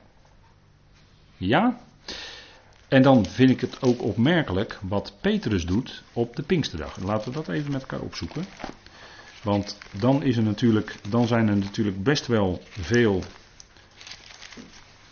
Ja? 1.38 1.80
En 2.90 3.02
dan 3.02 3.26
vind 3.26 3.50
ik 3.50 3.62
het 3.62 3.82
ook 3.82 4.02
opmerkelijk 4.02 4.80
wat 4.82 5.14
Petrus 5.22 5.66
doet 5.66 6.04
op 6.14 6.36
de 6.36 6.44
Pinksterdag. 6.44 6.98
Laten 6.98 7.32
we 7.32 7.38
dat 7.38 7.50
even 7.50 7.72
met 7.72 7.82
elkaar 7.82 8.00
opzoeken. 8.00 8.46
Want 9.44 9.78
dan, 10.00 10.24
is 10.24 10.38
er 10.38 10.44
natuurlijk, 10.44 10.96
dan 11.10 11.28
zijn 11.28 11.48
er 11.48 11.58
natuurlijk 11.58 12.04
best 12.04 12.28
wel 12.28 12.62
veel 12.70 13.24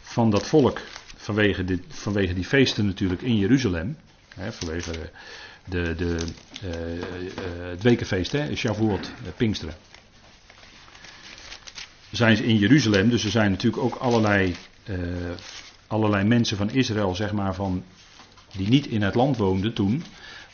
van 0.01 0.29
dat 0.29 0.47
volk 0.47 0.81
vanwege, 1.17 1.63
dit, 1.63 1.83
die 2.13 2.45
feesten 2.45 2.85
natuurlijk 2.85 3.21
in 3.21 3.37
Jeruzalem. 3.37 3.97
Hè, 4.35 4.51
vanwege 4.51 4.91
de, 5.65 5.95
de, 5.95 6.17
uh, 6.63 7.69
het 7.69 7.83
wekenfeest, 7.83 8.31
hè, 8.31 8.55
Shavuot, 8.55 9.11
Pinksteren. 9.35 9.75
Zijn 12.11 12.37
ze 12.37 12.45
in 12.45 12.57
Jeruzalem, 12.57 13.09
dus 13.09 13.23
er 13.23 13.31
zijn 13.31 13.51
natuurlijk 13.51 13.83
ook 13.83 13.95
allerlei, 13.95 14.55
allerlei 15.88 16.23
mensen 16.23 16.58
van 16.58 16.69
Israël, 16.69 17.15
zeg 17.15 17.34
maar, 17.34 17.56
van, 17.56 17.84
die 18.56 18.67
niet 18.67 18.88
in 18.88 19.02
het 19.02 19.15
land 19.15 19.38
woonden 19.38 19.73
toen. 19.73 20.04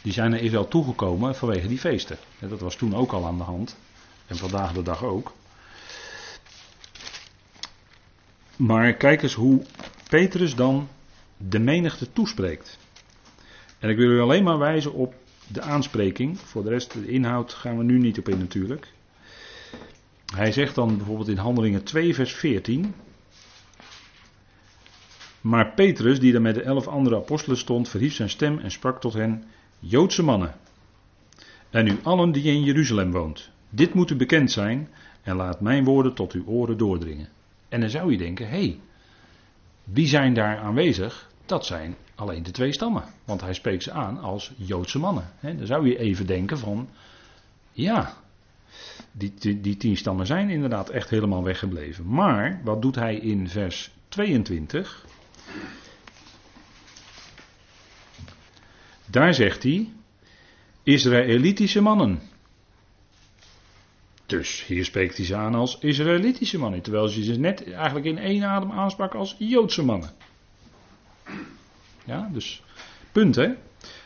Die 0.01 0.13
zijn 0.13 0.31
naar 0.31 0.39
Israël 0.39 0.67
toegekomen 0.67 1.35
vanwege 1.35 1.67
die 1.67 1.79
feesten. 1.79 2.17
Dat 2.39 2.59
was 2.59 2.75
toen 2.75 2.95
ook 2.95 3.11
al 3.11 3.25
aan 3.25 3.37
de 3.37 3.43
hand. 3.43 3.77
En 4.27 4.37
vandaag 4.37 4.73
de 4.73 4.83
dag 4.83 5.03
ook. 5.03 5.33
Maar 8.55 8.93
kijk 8.93 9.23
eens 9.23 9.33
hoe 9.33 9.61
Petrus 10.09 10.55
dan 10.55 10.87
de 11.37 11.59
menigte 11.59 12.11
toespreekt. 12.13 12.77
En 13.79 13.89
ik 13.89 13.97
wil 13.97 14.09
u 14.09 14.19
alleen 14.19 14.43
maar 14.43 14.57
wijzen 14.57 14.93
op 14.93 15.13
de 15.47 15.61
aanspreking. 15.61 16.39
Voor 16.39 16.63
de 16.63 16.69
rest, 16.69 16.93
de 16.93 17.07
inhoud 17.07 17.53
gaan 17.53 17.77
we 17.77 17.83
nu 17.83 17.97
niet 17.99 18.19
op 18.19 18.29
in 18.29 18.37
natuurlijk. 18.37 18.91
Hij 20.35 20.51
zegt 20.51 20.75
dan 20.75 20.97
bijvoorbeeld 20.97 21.27
in 21.27 21.37
Handelingen 21.37 21.83
2, 21.83 22.15
vers 22.15 22.33
14. 22.33 22.93
Maar 25.43 25.73
Petrus, 25.73 26.19
die 26.19 26.31
daar 26.31 26.41
met 26.41 26.55
de 26.55 26.61
elf 26.61 26.87
andere 26.87 27.15
apostelen 27.15 27.57
stond, 27.57 27.89
verhief 27.89 28.13
zijn 28.13 28.29
stem 28.29 28.59
en 28.59 28.71
sprak 28.71 29.01
tot 29.01 29.13
hen: 29.13 29.43
Joodse 29.79 30.23
mannen. 30.23 30.53
En 31.69 31.87
u 31.87 31.99
allen 32.03 32.31
die 32.31 32.43
in 32.43 32.63
Jeruzalem 32.63 33.11
woont. 33.11 33.49
Dit 33.69 33.93
moet 33.93 34.09
u 34.09 34.15
bekend 34.15 34.51
zijn 34.51 34.89
en 35.21 35.35
laat 35.35 35.61
mijn 35.61 35.83
woorden 35.83 36.13
tot 36.13 36.31
uw 36.31 36.45
oren 36.45 36.77
doordringen. 36.77 37.29
En 37.69 37.79
dan 37.79 37.89
zou 37.89 38.11
je 38.11 38.17
denken: 38.17 38.49
hé, 38.49 38.57
hey, 38.57 38.79
wie 39.83 40.07
zijn 40.07 40.33
daar 40.33 40.57
aanwezig? 40.57 41.29
Dat 41.45 41.65
zijn 41.65 41.95
alleen 42.15 42.43
de 42.43 42.51
twee 42.51 42.73
stammen. 42.73 43.03
Want 43.25 43.41
hij 43.41 43.53
spreekt 43.53 43.83
ze 43.83 43.91
aan 43.91 44.19
als 44.19 44.51
Joodse 44.55 44.99
mannen. 44.99 45.29
dan 45.41 45.65
zou 45.65 45.87
je 45.87 45.97
even 45.97 46.25
denken 46.25 46.57
van, 46.57 46.89
ja, 47.71 48.13
die, 49.11 49.33
die, 49.39 49.61
die, 49.61 49.77
tien 49.77 49.97
stammen 49.97 50.25
zijn 50.25 50.49
inderdaad 50.49 50.89
echt 50.89 51.09
helemaal 51.09 51.43
weggebleven. 51.43 52.07
Maar 52.07 52.61
wat 52.63 52.81
doet 52.81 52.95
hij 52.95 53.15
in 53.15 53.49
vers 53.49 53.91
22? 54.07 55.05
Daar 59.05 59.33
zegt 59.33 59.63
hij, 59.63 59.89
Israëlitische 60.83 61.81
mannen. 61.81 62.19
Dus 64.25 64.65
hier 64.65 64.85
spreekt 64.85 65.17
hij 65.17 65.25
ze 65.25 65.35
aan 65.35 65.55
als 65.55 65.77
Israëlitische 65.79 66.57
mannen, 66.57 66.81
terwijl 66.81 67.07
ze 67.07 67.23
ze 67.23 67.39
net 67.39 67.71
eigenlijk 67.71 68.05
in 68.05 68.17
één 68.17 68.43
adem 68.43 68.71
aansprak 68.71 69.13
als 69.13 69.35
Joodse 69.39 69.83
mannen. 69.83 70.09
Ja, 72.05 72.29
dus 72.31 72.63
punt 73.11 73.35
hè. 73.35 73.53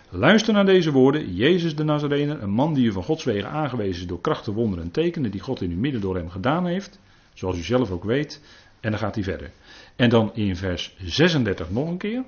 Luister 0.10 0.54
naar 0.54 0.66
deze 0.66 0.92
woorden. 0.92 1.36
Jezus 1.36 1.76
de 1.76 1.84
Nazarener, 1.84 2.44
een 2.44 2.50
man 2.50 2.74
die 2.74 2.86
u 2.86 2.92
van 2.92 3.04
Gods 3.04 3.24
wegen 3.24 3.50
aangewezen 3.50 4.02
is 4.02 4.08
door 4.08 4.22
krachten, 4.22 4.54
wonderen 4.54 4.84
en 4.84 4.92
tekenen 4.92 5.32
die 5.32 5.42
God 5.42 5.62
in 5.62 5.72
uw 5.72 5.78
midden 5.78 6.02
door 6.02 6.16
hem 6.16 6.30
gedaan 6.30 6.66
heeft. 6.66 7.00
Zoals 7.34 7.58
u 7.58 7.62
zelf 7.62 7.92
ook 7.92 8.04
weet. 8.04 8.42
En 8.88 8.93
dan 8.93 9.02
gaat 9.02 9.15
hij 9.15 9.23
verder. 9.23 9.52
En 9.95 10.10
dan 10.10 10.36
in 10.36 10.56
vers 10.56 10.95
36 11.00 11.69
nog 11.69 11.88
een 11.88 11.97
keer. 11.97 12.23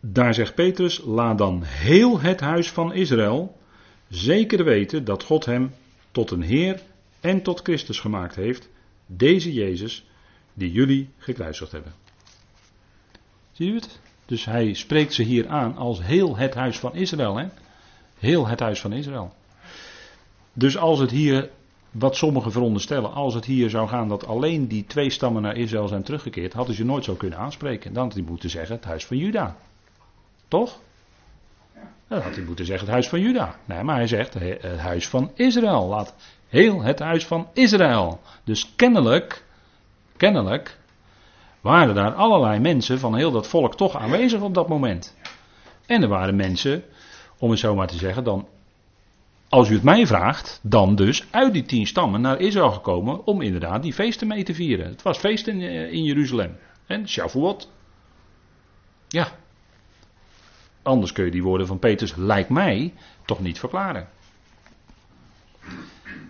Daar 0.00 0.34
zegt 0.34 0.54
Petrus, 0.54 1.00
laat 1.04 1.38
dan 1.38 1.62
heel 1.62 2.20
het 2.20 2.40
huis 2.40 2.70
van 2.70 2.92
Israël 2.92 3.58
zeker 4.08 4.64
weten 4.64 5.04
dat 5.04 5.22
God 5.22 5.44
hem 5.44 5.74
tot 6.10 6.30
een 6.30 6.42
Heer 6.42 6.82
en 7.20 7.42
tot 7.42 7.60
Christus 7.60 8.00
gemaakt 8.00 8.34
heeft, 8.34 8.68
deze 9.06 9.52
Jezus 9.52 10.06
die 10.54 10.72
jullie 10.72 11.08
gekruisigd 11.18 11.72
hebben. 11.72 11.92
Zie 13.52 13.66
je 13.66 13.74
het? 13.74 14.00
Dus 14.26 14.44
hij 14.44 14.74
spreekt 14.74 15.14
ze 15.14 15.22
hier 15.22 15.48
aan 15.48 15.76
als 15.76 16.02
heel 16.02 16.36
het 16.36 16.54
huis 16.54 16.78
van 16.78 16.94
Israël. 16.94 17.36
Hè? 17.36 17.46
Heel 18.18 18.46
het 18.46 18.60
huis 18.60 18.80
van 18.80 18.92
Israël. 18.92 19.40
Dus 20.52 20.76
als 20.78 20.98
het 20.98 21.10
hier, 21.10 21.50
wat 21.90 22.16
sommigen 22.16 22.52
veronderstellen, 22.52 23.12
als 23.12 23.34
het 23.34 23.44
hier 23.44 23.70
zou 23.70 23.88
gaan 23.88 24.08
dat 24.08 24.26
alleen 24.26 24.68
die 24.68 24.84
twee 24.84 25.10
stammen 25.10 25.42
naar 25.42 25.56
Israël 25.56 25.88
zijn 25.88 26.02
teruggekeerd, 26.02 26.52
hadden 26.52 26.74
ze 26.74 26.84
nooit 26.84 27.04
zo 27.04 27.14
kunnen 27.14 27.38
aanspreken. 27.38 27.92
Dan 27.92 28.04
had 28.04 28.12
hij 28.12 28.22
moeten 28.22 28.50
zeggen 28.50 28.76
het 28.76 28.84
huis 28.84 29.04
van 29.04 29.16
Juda. 29.16 29.56
Toch? 30.48 30.78
Dan 32.08 32.20
had 32.20 32.34
hij 32.34 32.44
moeten 32.44 32.66
zeggen 32.66 32.84
het 32.84 32.94
huis 32.94 33.08
van 33.08 33.20
Juda. 33.20 33.56
Nee, 33.64 33.82
maar 33.82 33.96
hij 33.96 34.06
zegt 34.06 34.34
het 34.34 34.78
huis 34.78 35.08
van 35.08 35.30
Israël. 35.34 35.86
Laat 35.86 36.14
heel 36.48 36.82
het 36.82 36.98
huis 36.98 37.26
van 37.26 37.48
Israël. 37.52 38.20
Dus 38.44 38.72
kennelijk, 38.76 39.44
kennelijk 40.16 40.78
waren 41.60 41.94
daar 41.94 42.14
allerlei 42.14 42.58
mensen 42.58 42.98
van 42.98 43.16
heel 43.16 43.30
dat 43.30 43.46
volk 43.46 43.76
toch 43.76 43.96
aanwezig 43.96 44.40
op 44.40 44.54
dat 44.54 44.68
moment. 44.68 45.16
En 45.86 46.02
er 46.02 46.08
waren 46.08 46.36
mensen, 46.36 46.84
om 47.38 47.50
het 47.50 47.58
zo 47.58 47.74
maar 47.74 47.86
te 47.86 47.96
zeggen, 47.96 48.24
dan, 48.24 48.46
als 49.52 49.70
u 49.70 49.74
het 49.74 49.82
mij 49.82 50.06
vraagt, 50.06 50.60
dan 50.62 50.94
dus 50.94 51.24
uit 51.30 51.52
die 51.52 51.62
tien 51.62 51.86
stammen 51.86 52.20
naar 52.20 52.40
Israël 52.40 52.70
gekomen 52.70 53.26
om 53.26 53.40
inderdaad 53.40 53.82
die 53.82 53.92
feesten 53.92 54.26
mee 54.26 54.42
te 54.42 54.54
vieren. 54.54 54.86
Het 54.86 55.02
was 55.02 55.18
feest 55.18 55.46
in, 55.46 55.60
eh, 55.60 55.92
in 55.92 56.04
Jeruzalem. 56.04 56.56
En 56.86 57.08
Shavuot. 57.08 57.70
Ja, 59.08 59.28
Anders 60.82 61.12
kun 61.12 61.24
je 61.24 61.30
die 61.30 61.42
woorden 61.42 61.66
van 61.66 61.78
Petrus, 61.78 62.14
lijkt 62.16 62.48
mij, 62.48 62.94
toch 63.24 63.40
niet 63.40 63.58
verklaren. 63.58 64.08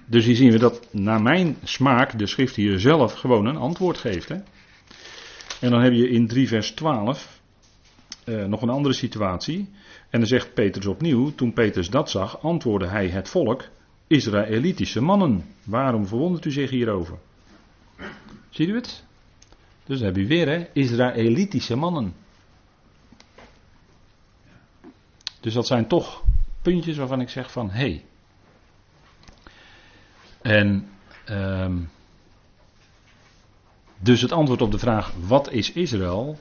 Dus 0.07 0.25
hier 0.25 0.37
zien 0.37 0.51
we 0.51 0.59
dat 0.59 0.89
naar 0.91 1.23
mijn 1.23 1.57
smaak 1.63 2.19
de 2.19 2.27
schrift 2.27 2.57
hier 2.57 2.81
zelf 2.81 3.13
gewoon 3.13 3.47
een 3.47 3.57
antwoord 3.57 3.99
geeft. 3.99 4.29
Hè? 4.29 4.37
En 5.61 5.71
dan 5.71 5.81
heb 5.81 5.93
je 5.93 6.09
in 6.09 6.27
3 6.27 6.49
vers 6.49 6.71
12 6.71 7.42
eh, 8.25 8.45
nog 8.45 8.63
een 8.63 8.69
andere 8.69 8.95
situatie. 8.95 9.71
En 10.11 10.19
dan 10.19 10.29
zegt 10.29 10.55
Petrus 10.55 10.87
opnieuw, 10.87 11.35
toen 11.35 11.53
Petrus 11.53 11.91
dat 11.91 12.11
zag, 12.11 12.43
antwoordde 12.43 12.89
hij 12.89 13.09
het 13.09 13.29
volk, 13.29 13.65
Israëlitische 14.07 15.01
mannen. 15.01 15.45
Waarom 15.65 16.07
verwondert 16.07 16.45
u 16.45 16.51
zich 16.51 16.71
hierover? 16.71 17.19
Ziet 18.51 18.69
u 18.69 18.75
het? 18.75 19.05
Dus 19.85 19.99
dan 19.99 20.07
heb 20.07 20.17
je 20.17 20.27
weer, 20.27 20.49
hè, 20.49 20.67
Israëlitische 20.73 21.77
mannen. 21.77 22.15
Dus 25.41 25.55
dat 25.55 25.67
zijn 25.67 25.87
toch 25.87 26.23
puntjes 26.63 26.97
waarvan 26.97 27.21
ik 27.21 27.29
zeg 27.29 27.53
van 27.53 27.71
hé. 27.71 27.79
Hey. 27.79 28.05
En 30.43 30.89
um, 31.29 31.91
dus 33.99 34.21
het 34.21 34.33
antwoord 34.33 34.63
op 34.63 34.71
de 34.71 34.79
vraag 34.79 35.13
wat 35.27 35.51
is 35.51 35.73
Israël 35.73 36.39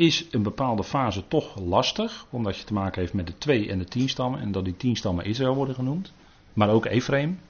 is 0.00 0.26
een 0.30 0.42
bepaalde 0.42 0.84
fase 0.84 1.28
toch 1.28 1.60
lastig, 1.60 2.26
omdat 2.30 2.56
je 2.56 2.64
te 2.64 2.72
maken 2.72 3.00
heeft 3.00 3.12
met 3.12 3.26
de 3.26 3.38
twee 3.38 3.68
en 3.68 3.78
de 3.78 3.84
tien 3.84 4.08
stammen 4.08 4.40
en 4.40 4.52
dat 4.52 4.64
die 4.64 4.76
tien 4.76 4.96
stammen 4.96 5.24
Israël 5.24 5.54
worden 5.54 5.74
genoemd, 5.74 6.12
maar 6.52 6.68
ook 6.68 6.86
Ephraim. 6.86 7.40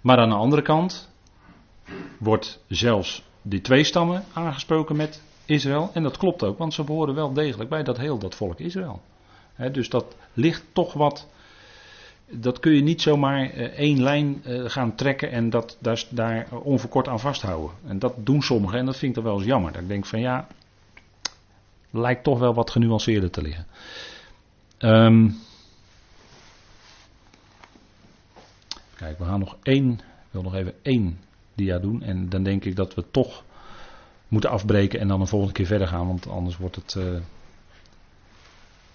Maar 0.00 0.18
aan 0.18 0.28
de 0.28 0.34
andere 0.34 0.62
kant 0.62 1.10
wordt 2.18 2.64
zelfs 2.68 3.22
die 3.42 3.60
twee 3.60 3.84
stammen 3.84 4.24
aangesproken 4.32 4.96
met 4.96 5.22
Israël 5.44 5.90
en 5.92 6.02
dat 6.02 6.16
klopt 6.16 6.44
ook, 6.44 6.58
want 6.58 6.74
ze 6.74 6.84
behoren 6.84 7.14
wel 7.14 7.32
degelijk 7.32 7.70
bij 7.70 7.82
dat 7.82 7.98
heel 7.98 8.18
dat 8.18 8.34
volk 8.34 8.58
Israël 8.58 9.00
dus 9.72 9.88
dat 9.88 10.16
ligt 10.32 10.64
toch 10.72 10.92
wat. 10.92 11.28
Dat 12.30 12.60
kun 12.60 12.72
je 12.72 12.82
niet 12.82 13.02
zomaar 13.02 13.54
uh, 13.54 13.64
één 13.64 14.02
lijn 14.02 14.42
uh, 14.46 14.68
gaan 14.68 14.94
trekken 14.94 15.30
en 15.30 15.50
dat, 15.50 15.76
daar, 15.80 16.04
daar 16.10 16.48
onverkort 16.62 17.08
aan 17.08 17.20
vasthouden. 17.20 17.70
En 17.86 17.98
dat 17.98 18.14
doen 18.16 18.42
sommigen 18.42 18.78
en 18.78 18.86
dat 18.86 18.96
vind 18.96 19.16
ik 19.16 19.22
dan 19.22 19.24
wel 19.24 19.36
eens 19.36 19.46
jammer. 19.46 19.72
Dat 19.72 19.82
ik 19.82 19.88
denk 19.88 20.06
van 20.06 20.20
ja, 20.20 20.46
lijkt 21.90 22.24
toch 22.24 22.38
wel 22.38 22.54
wat 22.54 22.70
genuanceerder 22.70 23.30
te 23.30 23.42
liggen. 23.42 23.66
Um, 24.78 25.36
kijk, 28.96 29.18
we 29.18 29.24
gaan 29.24 29.40
nog 29.40 29.56
één, 29.62 29.92
ik 29.92 30.30
wil 30.30 30.42
nog 30.42 30.54
even 30.54 30.74
één 30.82 31.18
dia 31.54 31.78
doen. 31.78 32.02
En 32.02 32.28
dan 32.28 32.42
denk 32.42 32.64
ik 32.64 32.76
dat 32.76 32.94
we 32.94 33.10
toch 33.10 33.44
moeten 34.28 34.50
afbreken 34.50 35.00
en 35.00 35.08
dan 35.08 35.20
een 35.20 35.26
volgende 35.26 35.54
keer 35.54 35.66
verder 35.66 35.88
gaan, 35.88 36.06
want 36.06 36.28
anders 36.28 36.56
wordt 36.56 36.76
het. 36.76 36.94
Uh, 36.98 37.20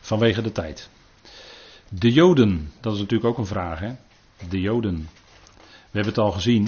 Vanwege 0.02 0.42
de 0.42 0.52
tijd. 0.52 0.90
De 1.90 2.12
Joden, 2.12 2.72
dat 2.80 2.94
is 2.94 3.00
natuurlijk 3.00 3.30
ook 3.30 3.38
een 3.38 3.46
vraag. 3.46 3.80
Hè? 3.80 3.96
De 4.50 4.62
Joden. 4.62 5.10
We 5.62 5.98
hebben 5.98 6.14
het 6.14 6.18
al 6.18 6.32
gezien. 6.32 6.68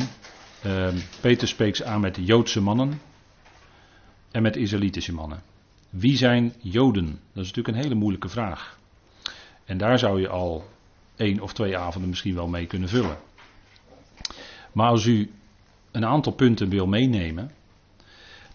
Uh, 0.66 0.88
Peter 1.22 1.48
spreekt 1.48 1.84
aan 1.84 2.02
met 2.02 2.18
Joodse 2.22 2.62
mannen 2.62 3.02
en 4.32 4.42
met 4.42 4.56
Israëlitische 4.56 5.14
mannen. 5.14 5.42
Wie 5.94 6.18
zijn 6.18 6.54
Joden? 6.62 7.06
Dat 7.06 7.44
is 7.44 7.48
natuurlijk 7.48 7.68
een 7.68 7.84
hele 7.84 7.96
moeilijke 7.96 8.30
vraag. 8.30 8.78
En 9.66 9.78
daar 9.78 10.00
zou 10.00 10.22
je 10.22 10.28
al 10.28 10.70
één 11.16 11.40
of 11.40 11.54
twee 11.54 11.78
avonden 11.78 12.10
misschien 12.10 12.36
wel 12.36 12.48
mee 12.48 12.66
kunnen 12.66 12.90
vullen. 12.90 13.18
Maar 14.72 14.90
als 14.90 15.06
u 15.06 15.32
een 15.92 16.06
aantal 16.06 16.32
punten 16.34 16.70
wil 16.70 16.88
meenemen, 16.88 17.52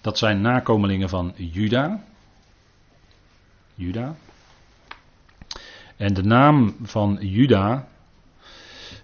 dat 0.00 0.18
zijn 0.18 0.40
nakomelingen 0.40 1.08
van 1.08 1.32
Juda. 1.36 2.04
Juda. 3.74 4.16
En 5.96 6.14
de 6.14 6.22
naam 6.22 6.76
van 6.82 7.18
Juda 7.20 7.88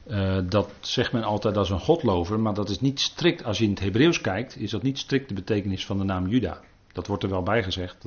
Uh, 0.06 0.38
dat 0.48 0.70
zegt 0.80 1.12
men 1.12 1.22
altijd 1.22 1.56
als 1.56 1.70
een 1.70 1.80
godlover, 1.80 2.40
maar 2.40 2.54
dat 2.54 2.68
is 2.68 2.80
niet 2.80 3.00
strikt, 3.00 3.44
als 3.44 3.58
je 3.58 3.64
in 3.64 3.70
het 3.70 3.80
Hebreeuws 3.80 4.20
kijkt, 4.20 4.56
is 4.56 4.70
dat 4.70 4.82
niet 4.82 4.98
strikt 4.98 5.28
de 5.28 5.34
betekenis 5.34 5.86
van 5.86 5.98
de 5.98 6.04
naam 6.04 6.28
Juda. 6.28 6.60
Dat 6.94 7.06
wordt 7.06 7.22
er 7.22 7.28
wel 7.28 7.42
bij 7.42 7.62
gezegd. 7.62 8.06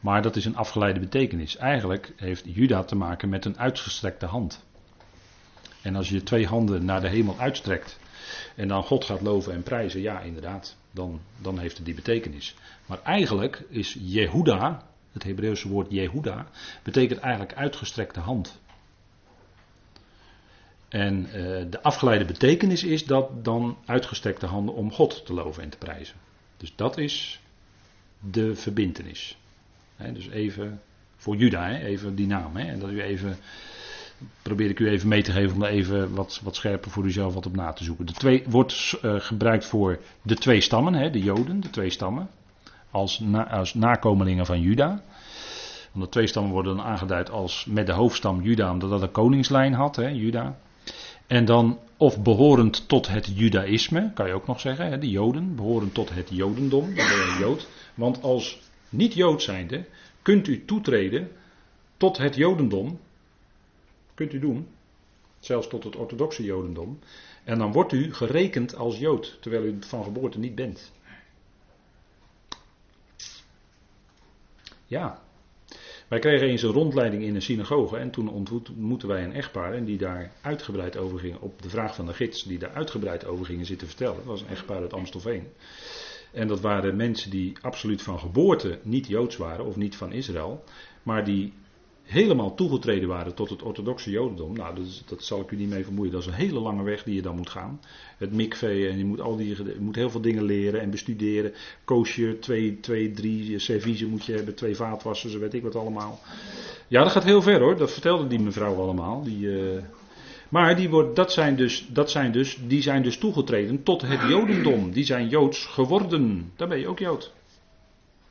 Maar 0.00 0.22
dat 0.22 0.36
is 0.36 0.44
een 0.44 0.56
afgeleide 0.56 1.00
betekenis. 1.00 1.56
Eigenlijk 1.56 2.12
heeft 2.16 2.44
Juda 2.46 2.82
te 2.82 2.96
maken 2.96 3.28
met 3.28 3.44
een 3.44 3.58
uitgestrekte 3.58 4.26
hand. 4.26 4.64
En 5.82 5.96
als 5.96 6.08
je 6.08 6.22
twee 6.22 6.46
handen 6.46 6.84
naar 6.84 7.00
de 7.00 7.08
hemel 7.08 7.38
uitstrekt 7.38 7.98
en 8.56 8.68
dan 8.68 8.82
God 8.82 9.04
gaat 9.04 9.20
loven 9.20 9.52
en 9.52 9.62
prijzen, 9.62 10.00
ja 10.00 10.20
inderdaad, 10.20 10.76
dan, 10.90 11.20
dan 11.38 11.58
heeft 11.58 11.76
het 11.76 11.86
die 11.86 11.94
betekenis. 11.94 12.54
Maar 12.86 13.02
eigenlijk 13.02 13.64
is 13.68 13.96
Jehuda, 14.00 14.86
het 15.12 15.22
Hebreeuwse 15.22 15.68
woord 15.68 15.90
Jehuda, 15.90 16.46
betekent 16.82 17.20
eigenlijk 17.20 17.54
uitgestrekte 17.54 18.20
hand. 18.20 18.60
En 20.88 21.26
uh, 21.26 21.32
de 21.70 21.82
afgeleide 21.82 22.24
betekenis 22.24 22.84
is 22.84 23.04
dat 23.04 23.44
dan 23.44 23.78
uitgestrekte 23.84 24.46
handen 24.46 24.74
om 24.74 24.92
God 24.92 25.26
te 25.26 25.32
loven 25.32 25.62
en 25.62 25.68
te 25.68 25.78
prijzen. 25.78 26.16
Dus 26.56 26.72
dat 26.76 26.98
is 26.98 27.40
de 28.30 28.54
verbintenis. 28.54 29.38
dus 30.12 30.28
even 30.28 30.80
voor 31.16 31.36
Juda, 31.36 31.70
even 31.70 32.14
die 32.14 32.26
naam. 32.26 32.56
en 32.56 32.78
dat 32.78 32.90
u 32.90 33.02
even, 33.02 33.36
probeer 34.42 34.70
ik 34.70 34.78
u 34.78 34.88
even 34.88 35.08
mee 35.08 35.22
te 35.22 35.32
geven 35.32 35.56
om 35.56 35.62
er 35.62 35.68
even 35.68 36.14
wat, 36.14 36.40
wat 36.42 36.56
scherper 36.56 36.90
voor 36.90 37.04
uzelf 37.04 37.34
wat 37.34 37.46
op 37.46 37.56
na 37.56 37.72
te 37.72 37.84
zoeken. 37.84 38.06
De 38.06 38.12
twee 38.12 38.44
wordt 38.48 38.98
uh, 39.02 39.14
gebruikt 39.20 39.66
voor 39.66 39.98
de 40.22 40.34
twee 40.34 40.60
stammen, 40.60 41.12
de 41.12 41.22
Joden, 41.22 41.60
de 41.60 41.70
twee 41.70 41.90
stammen. 41.90 42.28
Als, 42.90 43.22
als 43.50 43.74
nakomelingen 43.74 44.46
van 44.46 44.60
Juda. 44.60 45.02
Want 45.92 46.04
de 46.04 46.10
twee 46.10 46.26
stammen 46.26 46.52
worden 46.52 46.76
dan 46.76 46.84
aangeduid 46.84 47.30
als 47.30 47.64
met 47.64 47.86
de 47.86 47.92
hoofdstam 47.92 48.42
Juda, 48.42 48.72
omdat 48.72 48.90
dat 48.90 49.02
een 49.02 49.10
koningslijn 49.10 49.72
had, 49.72 49.96
Juda. 49.96 50.56
En 51.26 51.44
dan 51.44 51.78
of 51.96 52.22
behorend 52.22 52.88
tot 52.88 53.08
het 53.08 53.30
judaïsme, 53.34 54.10
kan 54.14 54.26
je 54.26 54.32
ook 54.32 54.46
nog 54.46 54.60
zeggen, 54.60 55.00
de 55.00 55.10
joden, 55.10 55.54
behorend 55.54 55.94
tot 55.94 56.14
het 56.14 56.28
jodendom, 56.30 56.84
dan 56.84 56.94
ben 56.94 57.16
je 57.16 57.36
jood. 57.40 57.68
Want 57.96 58.22
als 58.22 58.60
niet-jood 58.88 59.42
zijnde 59.42 59.84
kunt 60.22 60.46
u 60.46 60.64
toetreden 60.64 61.30
tot 61.96 62.16
het 62.18 62.34
jodendom, 62.34 63.00
kunt 64.14 64.32
u 64.32 64.38
doen, 64.38 64.68
zelfs 65.38 65.68
tot 65.68 65.84
het 65.84 65.96
orthodoxe 65.96 66.44
jodendom. 66.44 66.98
En 67.44 67.58
dan 67.58 67.72
wordt 67.72 67.92
u 67.92 68.14
gerekend 68.14 68.74
als 68.74 68.98
jood, 68.98 69.38
terwijl 69.40 69.64
u 69.64 69.76
van 69.80 70.04
geboorte 70.04 70.38
niet 70.38 70.54
bent. 70.54 70.92
Ja, 74.86 75.22
wij 76.08 76.18
kregen 76.18 76.48
eens 76.48 76.62
een 76.62 76.72
rondleiding 76.72 77.22
in 77.22 77.34
een 77.34 77.42
synagoge 77.42 77.96
en 77.96 78.10
toen 78.10 78.28
ontmoetten 78.28 79.08
wij 79.08 79.24
een 79.24 79.32
echtpaar 79.32 79.72
en 79.72 79.84
die 79.84 79.98
daar 79.98 80.32
uitgebreid 80.40 80.96
over 80.96 81.18
gingen, 81.18 81.40
op 81.40 81.62
de 81.62 81.68
vraag 81.68 81.94
van 81.94 82.06
de 82.06 82.12
gids, 82.12 82.42
die 82.42 82.58
daar 82.58 82.72
uitgebreid 82.72 83.24
over 83.24 83.46
gingen 83.46 83.66
zitten 83.66 83.86
vertellen. 83.86 84.16
Dat 84.16 84.24
was 84.24 84.40
een 84.40 84.48
echtpaar 84.48 84.80
uit 84.80 84.92
Amstelveen. 84.92 85.48
En 86.36 86.48
dat 86.48 86.60
waren 86.60 86.96
mensen 86.96 87.30
die 87.30 87.52
absoluut 87.60 88.02
van 88.02 88.18
geboorte 88.18 88.78
niet 88.82 89.06
Joods 89.06 89.36
waren 89.36 89.64
of 89.64 89.76
niet 89.76 89.96
van 89.96 90.12
Israël, 90.12 90.64
maar 91.02 91.24
die 91.24 91.52
helemaal 92.02 92.54
toegetreden 92.54 93.08
waren 93.08 93.34
tot 93.34 93.50
het 93.50 93.62
orthodoxe 93.62 94.10
Jodendom. 94.10 94.56
Nou, 94.56 94.74
dat, 94.74 95.02
dat, 95.06 95.24
zal 95.24 95.40
ik 95.40 95.50
u 95.50 95.56
niet 95.56 95.68
mee 95.68 95.84
vermoeien. 95.84 96.12
Dat 96.12 96.20
is 96.20 96.26
een 96.26 96.32
hele 96.32 96.60
lange 96.60 96.82
weg 96.82 97.02
die 97.02 97.14
je 97.14 97.22
dan 97.22 97.36
moet 97.36 97.50
gaan. 97.50 97.80
Het 98.18 98.32
mikvee 98.32 98.88
en 98.88 98.98
je 98.98 99.04
moet, 99.04 99.20
al 99.20 99.36
die, 99.36 99.48
je 99.48 99.76
moet 99.80 99.94
heel 99.94 100.10
veel 100.10 100.20
dingen 100.20 100.42
leren 100.42 100.80
en 100.80 100.90
bestuderen. 100.90 101.52
Koosje, 101.84 102.38
twee, 102.38 102.80
twee, 102.80 103.10
drie 103.10 103.58
serviezen 103.58 104.08
moet 104.08 104.24
je 104.24 104.32
hebben, 104.32 104.54
twee 104.54 104.76
vaatwassers, 104.76 105.34
weet 105.34 105.54
ik 105.54 105.62
wat 105.62 105.76
allemaal. 105.76 106.20
Ja, 106.88 107.02
dat 107.02 107.12
gaat 107.12 107.24
heel 107.24 107.42
ver 107.42 107.60
hoor. 107.60 107.76
Dat 107.76 107.92
vertelde 107.92 108.26
die 108.26 108.40
mevrouw 108.40 108.74
allemaal. 108.74 109.22
Die, 109.22 109.38
uh, 109.38 109.82
maar 110.48 110.76
die, 110.76 110.88
wordt, 110.88 111.16
dat 111.16 111.32
zijn 111.32 111.56
dus, 111.56 111.86
dat 111.88 112.10
zijn 112.10 112.32
dus, 112.32 112.58
die 112.66 112.82
zijn 112.82 113.02
dus 113.02 113.18
toegetreden 113.18 113.82
tot 113.82 114.02
het 114.02 114.20
Jodendom. 114.28 114.90
Die 114.90 115.04
zijn 115.04 115.28
Joods 115.28 115.66
geworden. 115.66 116.52
Dan 116.56 116.68
ben 116.68 116.78
je 116.78 116.88
ook 116.88 116.98
Jood. 116.98 117.32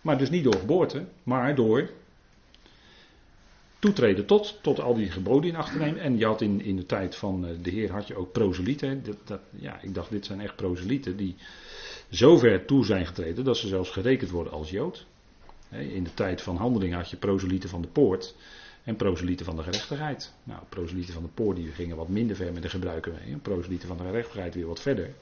Maar 0.01 0.17
dus 0.17 0.29
niet 0.29 0.43
door 0.43 0.55
geboorte, 0.55 1.05
maar 1.23 1.55
door 1.55 1.89
toetreden 3.79 4.25
tot, 4.25 4.59
tot 4.61 4.79
al 4.79 4.93
die 4.93 5.11
geboden 5.11 5.49
in 5.49 5.55
acht 5.55 5.71
te 5.71 5.77
nemen. 5.77 6.01
En 6.01 6.17
je 6.17 6.25
had 6.25 6.41
in, 6.41 6.61
in 6.61 6.75
de 6.75 6.85
tijd 6.85 7.15
van 7.15 7.45
eh, 7.45 7.51
de 7.61 7.69
Heer 7.69 7.91
had 7.91 8.07
je 8.07 8.15
ook 8.15 8.31
proselieten. 8.31 9.03
Dat, 9.03 9.17
dat, 9.23 9.39
ja, 9.49 9.81
ik 9.81 9.93
dacht, 9.93 10.11
dit 10.11 10.25
zijn 10.25 10.41
echt 10.41 10.55
proselieten 10.55 11.17
die 11.17 11.35
zo 12.09 12.37
ver 12.37 12.65
toe 12.65 12.85
zijn 12.85 13.05
getreden 13.05 13.43
dat 13.43 13.57
ze 13.57 13.67
zelfs 13.67 13.89
gerekend 13.89 14.29
worden 14.29 14.53
als 14.53 14.69
Jood. 14.69 15.05
In 15.69 16.03
de 16.03 16.13
tijd 16.13 16.41
van 16.41 16.55
handelingen 16.55 16.97
had 16.97 17.09
je 17.09 17.17
proselieten 17.17 17.69
van 17.69 17.81
de 17.81 17.87
poort 17.87 18.35
en 18.85 18.95
proselieten 18.95 19.45
van 19.45 19.55
de 19.55 19.63
gerechtigheid. 19.63 20.33
Nou, 20.43 20.61
proselieten 20.69 21.13
van 21.13 21.23
de 21.23 21.29
poort 21.33 21.55
die 21.55 21.71
gingen 21.71 21.95
wat 21.95 22.07
minder 22.07 22.35
ver 22.35 22.53
met 22.53 22.61
de 22.61 22.69
gebruiken 22.69 23.11
mee. 23.11 23.33
En 23.33 23.41
proselieten 23.41 23.87
van 23.87 23.97
de 23.97 24.03
gerechtigheid 24.03 24.55
weer 24.55 24.67
wat 24.67 24.81
verder. 24.81 25.13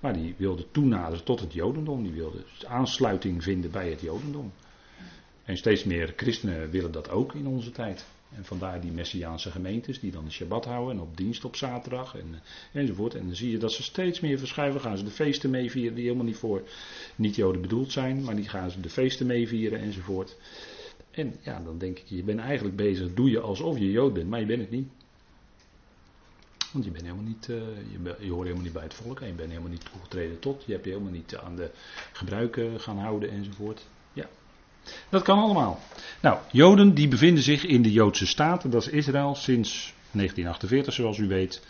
Maar 0.00 0.12
die 0.12 0.34
wilden 0.36 0.70
toenaderen 0.70 1.24
tot 1.24 1.40
het 1.40 1.52
Jodendom. 1.52 2.02
Die 2.02 2.12
wilden 2.12 2.44
aansluiting 2.66 3.42
vinden 3.42 3.70
bij 3.70 3.90
het 3.90 4.00
Jodendom. 4.00 4.52
En 5.44 5.56
steeds 5.56 5.84
meer 5.84 6.12
christenen 6.16 6.70
willen 6.70 6.92
dat 6.92 7.10
ook 7.10 7.34
in 7.34 7.46
onze 7.46 7.70
tijd. 7.70 8.06
En 8.36 8.44
vandaar 8.44 8.80
die 8.80 8.92
Messiaanse 8.92 9.50
gemeentes 9.50 10.00
die 10.00 10.10
dan 10.10 10.24
de 10.24 10.30
Shabbat 10.30 10.64
houden 10.64 10.96
en 10.96 11.02
op 11.02 11.16
dienst 11.16 11.44
op 11.44 11.56
zaterdag 11.56 12.14
en, 12.14 12.28
eh, 12.32 12.80
enzovoort. 12.80 13.14
En 13.14 13.26
dan 13.26 13.36
zie 13.36 13.50
je 13.50 13.58
dat 13.58 13.72
ze 13.72 13.82
steeds 13.82 14.20
meer 14.20 14.38
verschuiven. 14.38 14.80
Gaan 14.80 14.98
ze 14.98 15.04
de 15.04 15.10
feesten 15.10 15.50
meevieren 15.50 15.94
die 15.94 16.04
helemaal 16.04 16.26
niet 16.26 16.36
voor 16.36 16.62
niet-Joden 17.16 17.60
bedoeld 17.60 17.92
zijn, 17.92 18.24
maar 18.24 18.36
die 18.36 18.48
gaan 18.48 18.70
ze 18.70 18.80
de 18.80 18.90
feesten 18.90 19.26
meevieren 19.26 19.80
enzovoort. 19.80 20.36
En 21.18 21.34
ja, 21.42 21.60
dan 21.64 21.78
denk 21.78 21.98
ik, 21.98 22.04
je 22.06 22.22
bent 22.22 22.40
eigenlijk 22.40 22.76
bezig, 22.76 23.14
doe 23.14 23.30
je 23.30 23.40
alsof 23.40 23.78
je 23.78 23.90
Jood 23.90 24.12
bent, 24.12 24.28
maar 24.28 24.40
je 24.40 24.46
bent 24.46 24.60
het 24.60 24.70
niet. 24.70 24.88
Want 26.72 26.84
je 26.84 26.90
bent 26.90 27.02
helemaal 27.02 27.24
niet, 27.24 27.48
uh, 27.50 27.56
je, 27.92 28.16
je, 28.20 28.30
hoort 28.30 28.42
helemaal 28.42 28.64
niet 28.64 28.72
bij 28.72 28.82
het 28.82 28.94
volk 28.94 29.20
en 29.20 29.26
je 29.26 29.32
bent 29.32 29.48
helemaal 29.48 29.70
niet 29.70 29.90
toegetreden 29.92 30.38
tot. 30.38 30.64
Je 30.66 30.72
hebt 30.72 30.84
je 30.84 30.90
helemaal 30.90 31.12
niet 31.12 31.36
aan 31.36 31.56
de 31.56 31.70
gebruiken 32.12 32.80
gaan 32.80 32.98
houden 32.98 33.30
enzovoort. 33.30 33.86
Dat 35.08 35.22
kan 35.22 35.38
allemaal. 35.38 35.78
Nou, 36.22 36.38
Joden 36.52 36.94
die 36.94 37.08
bevinden 37.08 37.42
zich 37.42 37.64
in 37.64 37.82
de 37.82 37.92
Joodse 37.92 38.26
staat, 38.26 38.72
dat 38.72 38.82
is 38.82 38.88
Israël 38.88 39.34
sinds 39.34 39.94
1948 40.12 40.94
zoals 40.94 41.18
u 41.18 41.28
weet. 41.28 41.62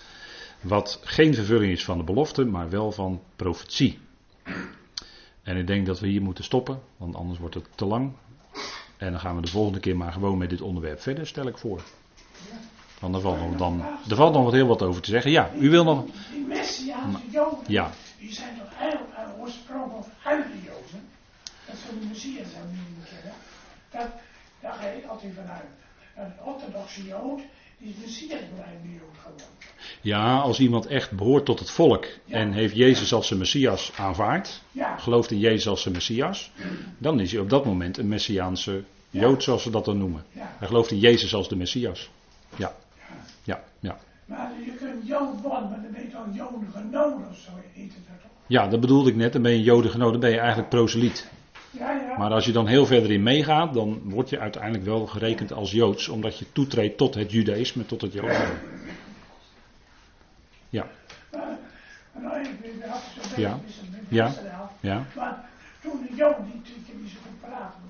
Wat 0.60 1.00
geen 1.02 1.34
vervulling 1.34 1.72
is 1.72 1.84
van 1.84 1.98
de 1.98 2.04
belofte, 2.04 2.44
maar 2.44 2.70
wel 2.70 2.92
van 2.92 3.22
profetie. 3.36 3.98
En 5.42 5.56
ik 5.56 5.66
denk 5.66 5.86
dat 5.86 6.00
we 6.00 6.08
hier 6.08 6.22
moeten 6.22 6.44
stoppen, 6.44 6.80
want 6.96 7.14
anders 7.14 7.38
wordt 7.38 7.54
het 7.54 7.68
te 7.74 7.84
lang. 7.84 8.12
En 8.98 9.10
dan 9.10 9.20
gaan 9.20 9.36
we 9.36 9.42
de 9.42 9.48
volgende 9.48 9.80
keer 9.80 9.96
maar 9.96 10.12
gewoon 10.12 10.38
met 10.38 10.50
dit 10.50 10.60
onderwerp 10.60 11.00
verder, 11.00 11.26
stel 11.26 11.46
ik 11.46 11.58
voor. 11.58 11.82
Want 13.00 13.14
er 13.14 13.20
valt 13.20 13.40
nog, 13.40 13.56
dan, 13.56 13.82
er 14.08 14.16
valt 14.16 14.32
nog 14.32 14.44
wat 14.44 14.52
heel 14.52 14.66
wat 14.66 14.82
over 14.82 15.02
te 15.02 15.10
zeggen. 15.10 15.30
Ja, 15.30 15.50
u 15.58 15.70
wil 15.70 15.84
nog. 15.84 16.04
Die 16.32 16.46
Messiaanse 16.46 17.30
Joden, 17.30 17.58
ja. 17.66 17.90
die 18.18 18.32
zijn 18.32 18.58
toch 18.58 18.80
eigenlijk 18.80 19.14
oorspronkelijk 19.38 20.06
uit 20.22 20.44
de 20.44 20.58
Joden? 20.64 21.08
dat 21.68 21.76
ze 21.76 21.98
de 22.00 22.06
Messias 22.06 22.46
zou 22.52 22.64
niet 22.70 23.08
kennen. 23.10 23.32
Dat, 23.90 24.20
daar 24.60 24.74
ga 24.74 24.86
ik 24.86 25.06
altijd 25.06 25.32
vanuit. 25.34 25.68
Een 26.16 26.32
orthodoxe 26.44 27.04
Jood, 27.04 27.40
die 27.78 27.90
is 27.90 27.96
Messias 28.00 28.40
blijven 28.54 28.90
Jood 28.92 29.18
geworden. 29.18 29.46
Ja, 30.00 30.38
als 30.38 30.60
iemand 30.60 30.86
echt 30.86 31.10
behoort 31.10 31.44
tot 31.44 31.58
het 31.58 31.70
volk 31.70 32.06
en 32.28 32.52
heeft 32.52 32.76
Jezus 32.76 33.12
als 33.12 33.26
zijn 33.26 33.38
Messias 33.38 33.92
aanvaard, 33.96 34.62
ja. 34.72 34.96
gelooft 34.96 35.30
in 35.30 35.38
Jezus 35.38 35.68
als 35.68 35.82
zijn 35.82 35.94
Messias, 35.94 36.50
dan 36.98 37.20
is 37.20 37.32
hij 37.32 37.40
op 37.40 37.50
dat 37.50 37.64
moment 37.64 37.98
een 37.98 38.08
Messiaanse 38.08 38.82
Jood, 39.10 39.42
zoals 39.42 39.62
ze 39.62 39.70
dat 39.70 39.84
dan 39.84 39.98
noemen. 39.98 40.24
Hij 40.32 40.66
gelooft 40.66 40.90
in 40.90 40.98
Jezus 40.98 41.34
als 41.34 41.48
de 41.48 41.56
Messias. 41.56 42.10
Ja. 42.56 42.72
Ja, 43.42 43.64
ja. 43.80 43.98
Maar 44.24 44.52
je 44.64 44.72
kunt 44.72 45.06
Jood 45.06 45.40
worden, 45.40 45.68
maar 45.68 45.82
dan 45.82 45.92
ben 45.92 46.02
je 46.02 46.08
toch 46.08 46.26
Joden 46.32 46.68
genomen 46.72 47.28
of 47.30 47.36
zo, 47.36 47.50
heet 47.72 47.94
het 47.94 48.06
dat 48.06 48.20
toch? 48.20 48.30
Ja, 48.46 48.68
dat 48.68 48.80
bedoelde 48.80 49.10
ik 49.10 49.16
net. 49.16 49.32
Dan 49.32 49.42
ben 49.42 49.52
je 49.52 49.62
Joden 49.62 49.90
genomen, 49.90 50.12
dan 50.12 50.20
ben 50.20 50.30
je 50.30 50.38
eigenlijk 50.38 50.68
proseliet. 50.68 51.28
Maar 52.18 52.30
als 52.30 52.44
je 52.44 52.52
dan 52.52 52.66
heel 52.66 52.86
verder 52.86 53.10
in 53.10 53.22
meegaat, 53.22 53.74
dan 53.74 54.00
word 54.04 54.28
je 54.28 54.38
uiteindelijk 54.38 54.84
wel 54.84 55.06
gerekend 55.06 55.52
als 55.52 55.70
Joods, 55.70 56.08
omdat 56.08 56.38
je 56.38 56.52
toetreedt 56.52 56.96
tot 56.96 57.14
het 57.14 57.32
Judaïsme, 57.32 57.86
tot 57.86 58.00
het 58.00 58.12
Jodendom. 58.12 58.56
Ja. 60.68 60.86
Ja. 63.36 63.58
Ja. 64.08 64.32
Ja. 64.80 65.04
Maar 65.16 65.44
toen 65.80 66.06
de 66.08 66.14
Joden, 66.14 66.44
die 66.44 66.54
natuurlijk 66.54 67.00
niet 67.00 67.10
zo 67.10 67.18
goed 67.22 67.40
praten, 67.40 67.80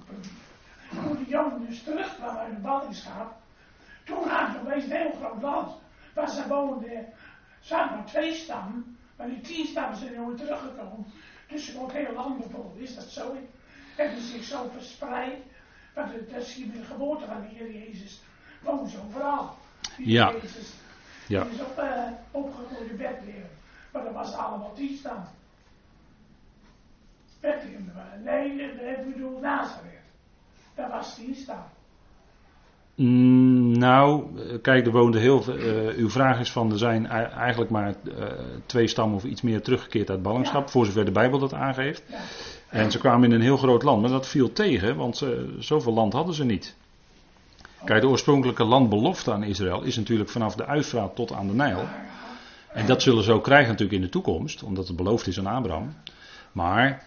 toen 0.90 1.24
de 1.24 1.30
Joden 1.30 1.66
dus 1.66 1.82
terugkwamen 1.82 2.40
uit 2.40 2.54
de 2.54 2.60
ballingschap, 2.60 3.36
toen 4.04 4.28
hadden 4.28 4.64
we 4.64 4.74
een 4.74 4.90
heel 4.90 5.12
groot 5.20 5.42
land, 5.42 5.72
waar 6.14 6.30
ze 6.30 6.48
woonden, 6.48 7.06
zaten 7.60 7.96
maar 7.96 8.06
twee 8.06 8.34
stammen, 8.34 8.96
maar 9.16 9.28
die 9.28 9.40
tien 9.40 9.66
stammen 9.66 9.98
zijn 9.98 10.14
nooit 10.14 10.38
teruggekomen. 10.38 11.06
Dus 11.48 11.66
ze 11.66 11.76
wordt 11.76 11.92
heel 11.92 12.14
land 12.14 12.38
bijvoorbeeld, 12.38 12.78
is 12.78 12.94
dat 12.94 13.04
zo? 13.04 13.36
Hebben 13.98 14.22
zich 14.22 14.44
zo 14.44 14.68
verspreid. 14.72 15.34
Want 15.94 16.10
dat 16.32 16.44
zie 16.44 16.64
je 16.66 16.70
met 16.72 16.80
de 16.80 16.86
geboorte 16.86 17.26
van 17.26 17.40
de 17.40 17.46
Heer 17.56 17.72
Jezus. 17.72 18.20
Woont 18.62 18.90
zo 18.90 18.98
overal. 19.08 19.56
Ja. 19.98 20.32
Jezus. 20.32 20.72
Ja. 21.26 21.42
Die 21.44 21.52
is 21.52 21.60
op, 21.60 21.78
uh, 21.78 22.02
opgegroeid 22.30 22.90
in 22.90 22.96
Bethlehem. 22.96 23.46
Maar 23.92 24.04
dat 24.04 24.12
was 24.14 24.32
allemaal 24.34 24.72
die 24.74 24.96
stand. 24.96 25.26
Bethlehem, 27.40 27.92
nee, 28.24 28.62
ik 28.96 29.12
bedoel 29.12 29.40
Nazareth. 29.40 29.86
Dat 30.74 30.90
was 30.90 31.16
die 31.16 31.34
stand. 31.34 31.64
Mm, 32.94 33.78
Nou, 33.78 34.24
eh, 34.40 34.58
kijk, 34.62 34.86
er 34.86 34.92
woonden 34.92 35.20
heel 35.20 35.42
veel. 35.42 35.56
eh, 35.56 35.96
uw 35.96 36.08
vraag 36.10 36.38
is 36.40 36.52
van: 36.52 36.70
er 36.72 36.78
zijn 36.78 37.06
ei- 37.06 37.26
eigenlijk 37.32 37.70
maar 37.70 37.94
eh, 38.16 38.26
twee 38.66 38.86
stammen 38.86 39.16
of 39.16 39.24
iets 39.24 39.42
meer 39.42 39.62
teruggekeerd 39.62 40.10
uit 40.10 40.22
ballingschap, 40.22 40.70
voor 40.70 40.86
zover 40.86 41.04
de 41.04 41.10
Bijbel 41.12 41.38
dat 41.38 41.52
aangeeft. 41.54 42.02
Ja. 42.08 42.18
En 42.68 42.90
ze 42.90 42.98
kwamen 42.98 43.28
in 43.28 43.34
een 43.34 43.42
heel 43.42 43.56
groot 43.56 43.82
land, 43.82 44.00
maar 44.00 44.10
dat 44.10 44.26
viel 44.26 44.52
tegen, 44.52 44.96
want 44.96 45.26
zoveel 45.58 45.92
land 45.92 46.12
hadden 46.12 46.34
ze 46.34 46.44
niet. 46.44 46.76
Kijk, 47.84 48.00
de 48.00 48.08
oorspronkelijke 48.08 48.64
landbelofte 48.64 49.32
aan 49.32 49.42
Israël 49.42 49.82
is 49.82 49.96
natuurlijk 49.96 50.30
vanaf 50.30 50.54
de 50.54 50.66
Uifraat 50.66 51.14
tot 51.16 51.32
aan 51.32 51.46
de 51.46 51.54
Nijl. 51.54 51.88
En 52.72 52.86
dat 52.86 53.02
zullen 53.02 53.24
ze 53.24 53.32
ook 53.32 53.44
krijgen 53.44 53.68
natuurlijk 53.68 53.98
in 53.98 54.04
de 54.04 54.08
toekomst, 54.08 54.62
omdat 54.62 54.88
het 54.88 54.96
beloofd 54.96 55.26
is 55.26 55.38
aan 55.38 55.46
Abraham. 55.46 55.94
Maar 56.52 57.06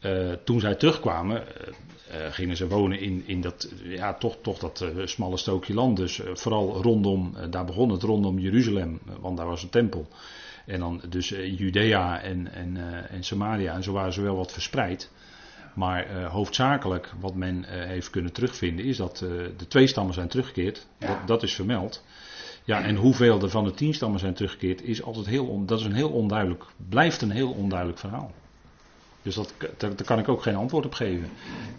eh, 0.00 0.32
toen 0.44 0.60
zij 0.60 0.74
terugkwamen, 0.74 1.42
eh, 1.46 2.26
eh, 2.26 2.32
gingen 2.32 2.56
ze 2.56 2.68
wonen 2.68 3.00
in, 3.00 3.22
in 3.26 3.40
dat, 3.40 3.72
ja, 3.82 4.14
toch, 4.14 4.36
toch 4.42 4.58
dat 4.58 4.84
smalle 5.04 5.36
stookje 5.36 5.74
land. 5.74 5.96
Dus 5.96 6.20
vooral 6.32 6.82
rondom, 6.82 7.34
daar 7.50 7.64
begon 7.64 7.90
het 7.90 8.02
rondom 8.02 8.38
Jeruzalem, 8.38 9.00
want 9.20 9.36
daar 9.36 9.46
was 9.46 9.62
een 9.62 9.70
tempel. 9.70 10.08
En 10.66 10.80
dan 10.80 11.02
dus 11.08 11.32
eh, 11.32 11.58
Judea 11.58 12.20
en, 12.20 12.52
en, 12.52 12.76
eh, 12.76 13.16
en 13.16 13.24
Samaria, 13.24 13.74
en 13.74 13.82
zo 13.82 13.92
waren 13.92 14.12
ze 14.12 14.22
wel 14.22 14.36
wat 14.36 14.52
verspreid. 14.52 15.10
Maar 15.74 16.06
eh, 16.06 16.30
hoofdzakelijk 16.30 17.12
wat 17.20 17.34
men 17.34 17.64
heeft 17.68 18.10
kunnen 18.10 18.32
terugvinden 18.32 18.84
is 18.84 18.96
dat 18.96 19.18
de 19.56 19.66
twee 19.68 19.86
stammen 19.86 20.14
zijn 20.14 20.28
teruggekeerd. 20.28 20.86
Dat, 20.98 21.26
dat 21.26 21.42
is 21.42 21.54
vermeld. 21.54 22.04
Ja, 22.64 22.82
en 22.82 22.96
hoeveel 22.96 23.42
er 23.42 23.50
van 23.50 23.64
de 23.64 23.74
tien 23.74 23.94
stammen 23.94 24.20
zijn 24.20 24.34
teruggekeerd 24.34 24.82
is 24.82 25.02
altijd 25.02 25.26
heel, 25.26 25.46
on, 25.46 25.66
dat 25.66 25.78
is 25.78 25.84
een 25.84 25.92
heel 25.92 26.10
onduidelijk, 26.10 26.64
blijft 26.88 27.22
een 27.22 27.30
heel 27.30 27.50
onduidelijk 27.50 27.98
verhaal. 27.98 28.32
Dus 29.22 29.34
dat, 29.34 29.54
daar, 29.58 29.96
daar 29.96 30.06
kan 30.06 30.18
ik 30.18 30.28
ook 30.28 30.42
geen 30.42 30.56
antwoord 30.56 30.86
op 30.86 30.94
geven. 30.94 31.30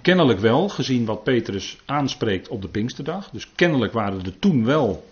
Kennelijk 0.01 0.39
wel, 0.39 0.69
gezien 0.69 1.05
wat 1.05 1.23
Petrus 1.23 1.77
aanspreekt 1.85 2.47
op 2.47 2.61
de 2.61 2.67
Pinksterdag. 2.67 3.29
Dus 3.29 3.51
kennelijk 3.51 3.93
waren 3.93 4.25
er 4.25 4.39
toen 4.39 4.65
wel 4.65 5.05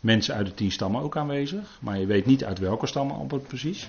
mensen 0.00 0.34
uit 0.34 0.46
de 0.46 0.54
tien 0.54 0.72
stammen 0.72 1.02
ook 1.02 1.16
aanwezig. 1.16 1.78
Maar 1.80 1.98
je 1.98 2.06
weet 2.06 2.26
niet 2.26 2.44
uit 2.44 2.58
welke 2.58 2.86
stammen 2.86 3.16
Albert 3.16 3.46
precies. 3.46 3.86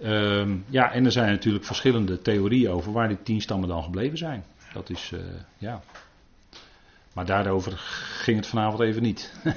Ehm, 0.00 0.56
ja, 0.68 0.92
en 0.92 1.04
er 1.04 1.12
zijn 1.12 1.30
natuurlijk 1.30 1.64
verschillende 1.64 2.22
theorieën 2.22 2.70
over 2.70 2.92
waar 2.92 3.08
die 3.08 3.22
tien 3.22 3.40
stammen 3.40 3.68
dan 3.68 3.82
gebleven 3.82 4.18
zijn. 4.18 4.44
Dat 4.72 4.90
is, 4.90 5.10
eh, 5.14 5.20
ja. 5.58 5.80
Maar 7.12 7.26
daarover 7.26 7.72
ging 8.22 8.36
het 8.36 8.46
vanavond 8.46 8.80
even 8.80 9.02
niet. 9.02 9.32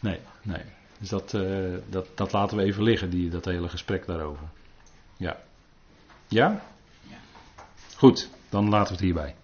nee, 0.00 0.18
nee. 0.42 0.62
Dus 0.98 1.08
dat, 1.08 1.34
eh, 1.34 1.42
dat, 1.88 2.06
dat 2.14 2.32
laten 2.32 2.56
we 2.56 2.62
even 2.62 2.82
liggen, 2.82 3.10
die, 3.10 3.30
dat 3.30 3.44
hele 3.44 3.68
gesprek 3.68 4.06
daarover. 4.06 4.44
Ja. 5.16 5.36
Ja? 6.28 6.62
Goed, 7.96 8.28
dan 8.48 8.68
laten 8.68 8.86
we 8.86 8.92
het 8.92 9.04
hierbij. 9.04 9.34